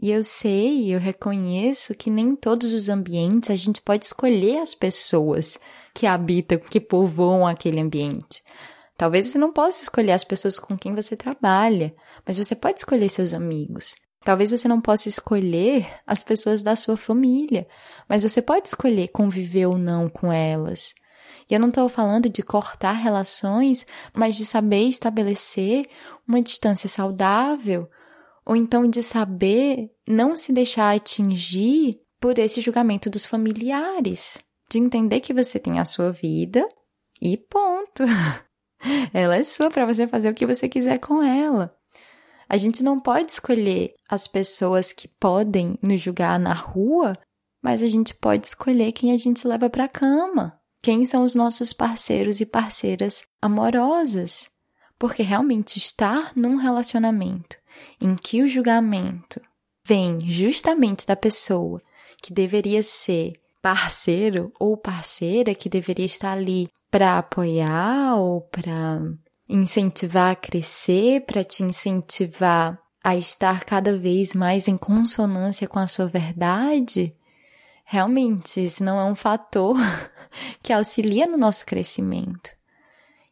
E 0.01 0.11
eu 0.11 0.23
sei, 0.23 0.95
eu 0.95 1.01
reconheço 1.01 1.95
que 1.95 2.11
nem 2.11 2.37
todos 2.37 2.73
os 2.73 2.89
ambientes 2.89 3.51
a 3.51 3.57
gente 3.57 3.81
pode 3.81 4.05
escolher 4.05 4.59
as 4.59 4.75
pessoas 4.75 5.59
que 5.95 6.07
habitam, 6.07 6.59
que 6.59 6.79
povoam 6.79 7.47
aquele 7.47 7.81
ambiente. 7.81 8.43
Talvez 8.97 9.29
você 9.29 9.39
não 9.39 9.53
possa 9.53 9.83
escolher 9.83 10.13
as 10.13 10.25
pessoas 10.25 10.59
com 10.59 10.77
quem 10.77 10.95
você 10.95 11.17
trabalha, 11.17 11.95
mas 12.27 12.37
você 12.37 12.55
pode 12.55 12.81
escolher 12.81 13.09
seus 13.09 13.33
amigos. 13.33 13.95
Talvez 14.23 14.51
você 14.51 14.67
não 14.67 14.81
possa 14.81 15.09
escolher 15.09 15.87
as 16.07 16.23
pessoas 16.25 16.63
da 16.63 16.75
sua 16.77 16.97
família, 16.97 17.67
mas 18.09 18.23
você 18.23 18.43
pode 18.43 18.69
escolher 18.69 19.09
conviver 19.09 19.67
ou 19.67 19.79
não 19.79 20.09
com 20.09 20.33
elas. 20.33 20.95
E 21.49 21.55
eu 21.55 21.61
não 21.61 21.69
estou 21.69 21.89
falando 21.89 22.29
de 22.29 22.43
cortar 22.43 22.93
relações, 22.93 23.87
mas 24.13 24.35
de 24.35 24.45
saber 24.45 24.89
estabelecer 24.89 25.89
uma 26.27 26.43
distância 26.43 26.89
saudável, 26.89 27.89
ou 28.47 28.55
então 28.55 28.89
de 28.89 29.03
saber 29.03 29.91
não 30.07 30.37
se 30.37 30.53
deixar 30.53 30.95
atingir 30.95 32.01
por 32.21 32.39
esse 32.39 32.61
julgamento 32.61 33.11
dos 33.11 33.27
familiares, 33.27 34.39
de 34.71 34.79
entender 34.79 35.21
que 35.21 35.35
você 35.35 35.59
tem 35.59 35.79
a 35.79 35.85
sua 35.85 36.13
vida 36.13 36.67
e 37.21 37.37
ponto. 37.37 38.05
Ela 39.13 39.37
é 39.37 39.43
sua 39.43 39.71
para 39.71 39.85
você 39.85 40.07
fazer 40.07 40.31
o 40.31 40.35
que 40.35 40.47
você 40.47 40.69
quiser 40.69 40.99
com 40.99 41.23
ela. 41.23 41.75
A 42.49 42.57
gente 42.57 42.85
não 42.85 43.01
pode 43.01 43.33
escolher 43.33 43.95
as 44.09 44.29
pessoas 44.29 44.93
que 44.93 45.09
podem 45.09 45.77
nos 45.83 46.01
julgar 46.01 46.39
na 46.39 46.55
rua, 46.55 47.19
mas 47.61 47.83
a 47.83 47.87
gente 47.87 48.15
pode 48.15 48.47
escolher 48.47 48.93
quem 48.93 49.11
a 49.11 49.19
gente 49.19 49.49
leva 49.49 49.69
para 49.69 49.89
cama 49.89 50.57
quem 50.87 51.05
são 51.05 51.25
os 51.25 51.35
nossos 51.35 51.73
parceiros 51.73 52.41
e 52.41 52.47
parceiras 52.47 53.25
amorosas. 53.43 54.49
Porque 54.97 55.21
realmente 55.21 55.79
estar 55.79 56.31
num 56.37 56.55
relacionamento 56.55 57.57
em 58.01 58.15
que 58.15 58.43
o 58.43 58.49
julgamento 58.49 59.41
vem 59.85 60.21
justamente 60.29 61.07
da 61.07 61.17
pessoa 61.17 61.81
que 62.23 62.33
deveria 62.33 62.83
ser 62.83 63.35
parceiro 63.63 64.53
ou 64.59 64.77
parceira 64.77 65.55
que 65.55 65.69
deveria 65.69 66.07
estar 66.07 66.33
ali 66.33 66.69
para 66.91 67.19
apoiar 67.19 68.17
ou 68.17 68.41
para 68.41 69.01
incentivar 69.49 70.33
a 70.33 70.37
crescer, 70.37 71.23
para 71.23 71.45
te 71.45 71.63
incentivar 71.63 72.79
a 73.03 73.17
estar 73.17 73.65
cada 73.65 73.97
vez 73.97 74.35
mais 74.35 74.67
em 74.67 74.77
consonância 74.77 75.69
com 75.69 75.79
a 75.79 75.87
sua 75.87 76.07
verdade, 76.07 77.15
realmente 77.85 78.61
esse 78.61 78.83
não 78.83 78.99
é 78.99 79.05
um 79.05 79.15
fator 79.15 79.77
que 80.61 80.73
auxilia 80.73 81.27
no 81.27 81.37
nosso 81.37 81.65
crescimento. 81.65 82.51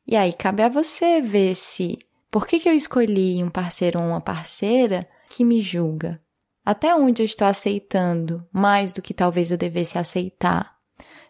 E 0.06 0.14
aí 0.14 0.32
cabe 0.32 0.62
a 0.62 0.68
você 0.68 1.20
ver 1.20 1.56
se 1.56 1.98
por 2.34 2.48
que, 2.48 2.58
que 2.58 2.68
eu 2.68 2.72
escolhi 2.72 3.44
um 3.44 3.48
parceiro 3.48 4.00
ou 4.00 4.06
uma 4.08 4.20
parceira 4.20 5.08
que 5.30 5.44
me 5.44 5.60
julga? 5.60 6.20
Até 6.66 6.92
onde 6.92 7.22
eu 7.22 7.24
estou 7.24 7.46
aceitando 7.46 8.44
mais 8.52 8.92
do 8.92 9.00
que 9.00 9.14
talvez 9.14 9.52
eu 9.52 9.56
devesse 9.56 9.98
aceitar? 9.98 10.74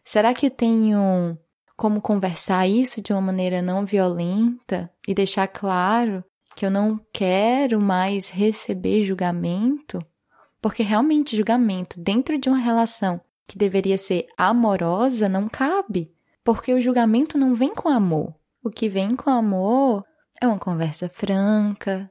Será 0.02 0.32
que 0.32 0.48
tenho 0.48 1.36
como 1.76 2.00
conversar 2.00 2.66
isso 2.66 3.02
de 3.02 3.12
uma 3.12 3.20
maneira 3.20 3.60
não 3.60 3.84
violenta 3.84 4.90
e 5.06 5.12
deixar 5.12 5.46
claro 5.46 6.24
que 6.56 6.64
eu 6.64 6.70
não 6.70 6.98
quero 7.12 7.78
mais 7.78 8.30
receber 8.30 9.04
julgamento, 9.04 10.02
porque 10.58 10.82
realmente 10.82 11.36
julgamento 11.36 12.00
dentro 12.00 12.38
de 12.38 12.48
uma 12.48 12.56
relação 12.56 13.20
que 13.46 13.58
deveria 13.58 13.98
ser 13.98 14.26
amorosa 14.38 15.28
não 15.28 15.50
cabe, 15.50 16.10
porque 16.42 16.72
o 16.72 16.80
julgamento 16.80 17.36
não 17.36 17.54
vem 17.54 17.74
com 17.74 17.90
amor. 17.90 18.34
O 18.62 18.70
que 18.70 18.88
vem 18.88 19.10
com 19.10 19.28
amor 19.28 20.02
é 20.44 20.48
uma 20.48 20.58
conversa 20.58 21.08
franca, 21.08 22.10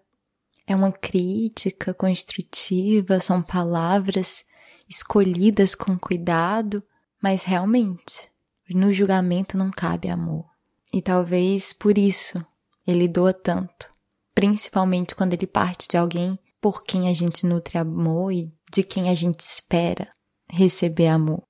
é 0.65 0.75
uma 0.75 0.91
crítica 0.91 1.93
construtiva, 1.93 3.19
são 3.19 3.41
palavras 3.41 4.43
escolhidas 4.89 5.75
com 5.75 5.97
cuidado, 5.97 6.83
mas 7.21 7.43
realmente 7.43 8.31
no 8.69 8.91
julgamento 8.91 9.57
não 9.57 9.69
cabe 9.69 10.09
amor. 10.09 10.45
E 10.91 11.01
talvez 11.01 11.73
por 11.73 11.97
isso 11.97 12.43
ele 12.85 13.07
doa 13.07 13.33
tanto, 13.33 13.89
principalmente 14.33 15.15
quando 15.15 15.33
ele 15.33 15.47
parte 15.47 15.87
de 15.87 15.97
alguém 15.97 16.37
por 16.59 16.83
quem 16.83 17.07
a 17.09 17.13
gente 17.13 17.45
nutre 17.45 17.77
amor 17.77 18.31
e 18.31 18.51
de 18.71 18.83
quem 18.83 19.09
a 19.09 19.13
gente 19.13 19.41
espera 19.41 20.11
receber 20.49 21.07
amor. 21.07 21.43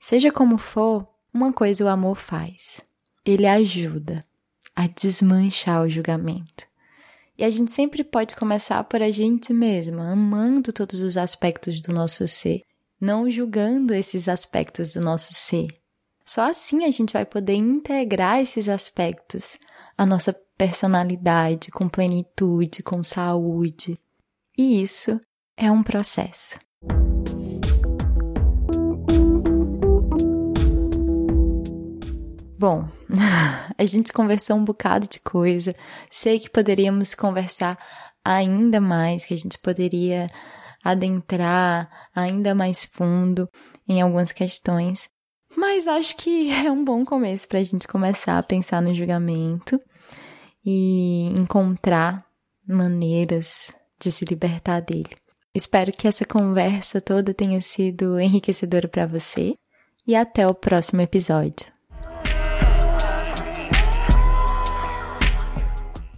Seja 0.00 0.32
como 0.32 0.58
for, 0.58 1.06
uma 1.32 1.52
coisa 1.52 1.84
o 1.84 1.88
amor 1.88 2.16
faz: 2.16 2.80
ele 3.24 3.46
ajuda 3.46 4.26
a 4.74 4.86
desmanchar 4.86 5.82
o 5.82 5.88
julgamento. 5.88 6.66
E 7.36 7.44
a 7.44 7.50
gente 7.50 7.72
sempre 7.72 8.04
pode 8.04 8.36
começar 8.36 8.82
por 8.84 9.02
a 9.02 9.10
gente 9.10 9.52
mesma, 9.52 10.12
amando 10.12 10.72
todos 10.72 11.00
os 11.00 11.16
aspectos 11.16 11.80
do 11.80 11.92
nosso 11.92 12.26
ser, 12.28 12.62
não 13.00 13.30
julgando 13.30 13.92
esses 13.92 14.28
aspectos 14.28 14.94
do 14.94 15.00
nosso 15.00 15.34
ser. 15.34 15.68
Só 16.24 16.50
assim 16.50 16.84
a 16.84 16.90
gente 16.90 17.12
vai 17.12 17.24
poder 17.24 17.54
integrar 17.54 18.40
esses 18.40 18.68
aspectos 18.68 19.58
à 19.98 20.06
nossa 20.06 20.32
personalidade 20.56 21.70
com 21.70 21.88
plenitude, 21.88 22.82
com 22.82 23.02
saúde. 23.02 23.98
E 24.56 24.80
isso 24.80 25.20
é 25.56 25.70
um 25.70 25.82
processo. 25.82 26.58
Bom, 32.56 32.88
a 33.76 33.84
gente 33.84 34.12
conversou 34.12 34.56
um 34.56 34.64
bocado 34.64 35.08
de 35.08 35.20
coisa. 35.20 35.74
Sei 36.10 36.38
que 36.38 36.50
poderíamos 36.50 37.14
conversar 37.14 37.78
ainda 38.24 38.80
mais, 38.80 39.24
que 39.24 39.34
a 39.34 39.36
gente 39.36 39.58
poderia 39.58 40.30
adentrar 40.82 41.88
ainda 42.14 42.54
mais 42.54 42.84
fundo 42.84 43.48
em 43.88 44.00
algumas 44.00 44.32
questões. 44.32 45.08
Mas 45.56 45.86
acho 45.86 46.16
que 46.16 46.50
é 46.52 46.70
um 46.70 46.84
bom 46.84 47.04
começo 47.04 47.48
para 47.48 47.58
a 47.58 47.62
gente 47.62 47.86
começar 47.86 48.38
a 48.38 48.42
pensar 48.42 48.82
no 48.82 48.94
julgamento 48.94 49.80
e 50.64 51.28
encontrar 51.38 52.24
maneiras 52.66 53.72
de 54.00 54.10
se 54.10 54.24
libertar 54.24 54.80
dele. 54.80 55.10
Espero 55.54 55.92
que 55.92 56.08
essa 56.08 56.24
conversa 56.24 57.00
toda 57.00 57.32
tenha 57.32 57.60
sido 57.60 58.18
enriquecedora 58.18 58.88
para 58.88 59.06
você 59.06 59.54
e 60.06 60.16
até 60.16 60.46
o 60.46 60.54
próximo 60.54 61.00
episódio. 61.00 61.73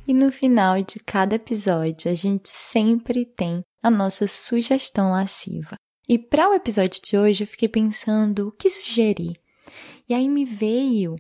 E 0.07 0.15
no 0.15 0.31
final 0.31 0.81
de 0.83 1.01
cada 1.01 1.35
episódio, 1.35 2.09
a 2.09 2.15
gente 2.15 2.49
sempre 2.49 3.27
tem 3.27 3.63
a 3.83 3.91
nossa 3.91 4.29
sugestão 4.29 5.11
lasciva. 5.11 5.77
E 6.09 6.17
para 6.17 6.49
o 6.49 6.55
episódio 6.55 7.01
de 7.03 7.19
hoje, 7.19 7.43
eu 7.43 7.49
fiquei 7.49 7.69
pensando 7.69 8.47
o 8.47 8.53
que 8.53 8.71
sugerir. 8.71 9.37
E 10.09 10.15
aí 10.15 10.29
me 10.29 10.45
veio 10.45 11.17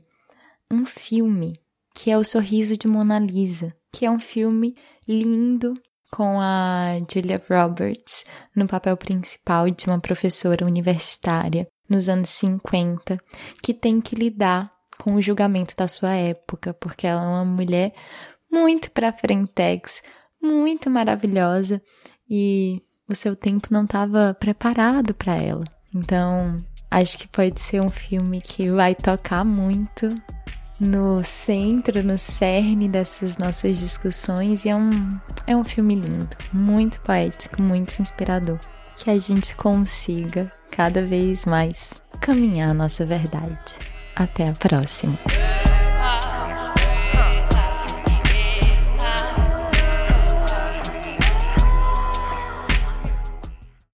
um 0.71 0.85
filme 0.85 1.59
que 1.93 2.13
é 2.13 2.17
O 2.17 2.23
Sorriso 2.23 2.77
de 2.77 2.87
Mona 2.87 3.19
Lisa, 3.19 3.75
que 3.93 4.07
é 4.07 4.11
um 4.11 4.21
filme 4.21 4.77
lindo 5.09 5.75
com 6.13 6.39
a 6.41 6.93
Julia 7.13 7.43
Roberts 7.51 8.25
no 8.55 8.69
papel 8.69 8.97
principal 8.97 9.69
de 9.69 9.87
uma 9.87 9.99
professora 9.99 10.65
universitária 10.65 11.67
nos 11.89 12.09
anos 12.09 12.29
50, 12.29 13.19
que 13.63 13.75
tem 13.75 14.01
que 14.01 14.15
lidar 14.15 14.73
com 14.99 15.15
o 15.15 15.23
julgamento 15.23 15.75
da 15.77 15.89
sua 15.89 16.15
época, 16.15 16.73
porque 16.75 17.07
ela 17.07 17.23
é 17.23 17.27
uma 17.27 17.45
mulher 17.45 17.93
muito 18.51 18.91
pra 18.91 19.13
frentex, 19.13 20.03
muito 20.41 20.91
maravilhosa 20.91 21.83
e 22.29 22.83
o 23.09 23.15
seu 23.15 23.37
tempo 23.37 23.69
não 23.71 23.85
estava 23.85 24.35
preparado 24.39 25.15
para 25.15 25.35
ela. 25.35 25.65
Então, 25.95 26.57
acho 26.91 27.19
que 27.19 27.29
pode 27.29 27.61
ser 27.61 27.81
um 27.81 27.89
filme 27.89 28.41
que 28.41 28.71
vai 28.71 28.95
tocar 28.95 29.45
muito 29.45 30.09
no 30.79 31.25
centro, 31.25 32.03
no 32.03 32.19
cerne 32.19 32.89
dessas 32.89 33.39
nossas 33.39 33.79
discussões 33.79 34.65
e 34.65 34.69
é 34.69 34.77
um, 34.77 34.91
é 35.47 35.57
um 35.57 35.65
filme 35.65 35.95
lindo, 35.95 36.37
muito 36.53 37.01
poético, 37.01 37.63
muito 37.63 38.01
inspirador. 38.01 38.59
Que 38.97 39.11
a 39.11 39.19
gente 39.19 39.55
consiga 39.57 40.51
cada 40.71 41.05
vez 41.05 41.45
mais 41.45 41.95
caminhar 42.21 42.71
a 42.71 42.75
nossa 42.75 43.05
verdade. 43.05 43.79
Até 44.15 44.49
a 44.49 44.53
próxima! 44.53 45.19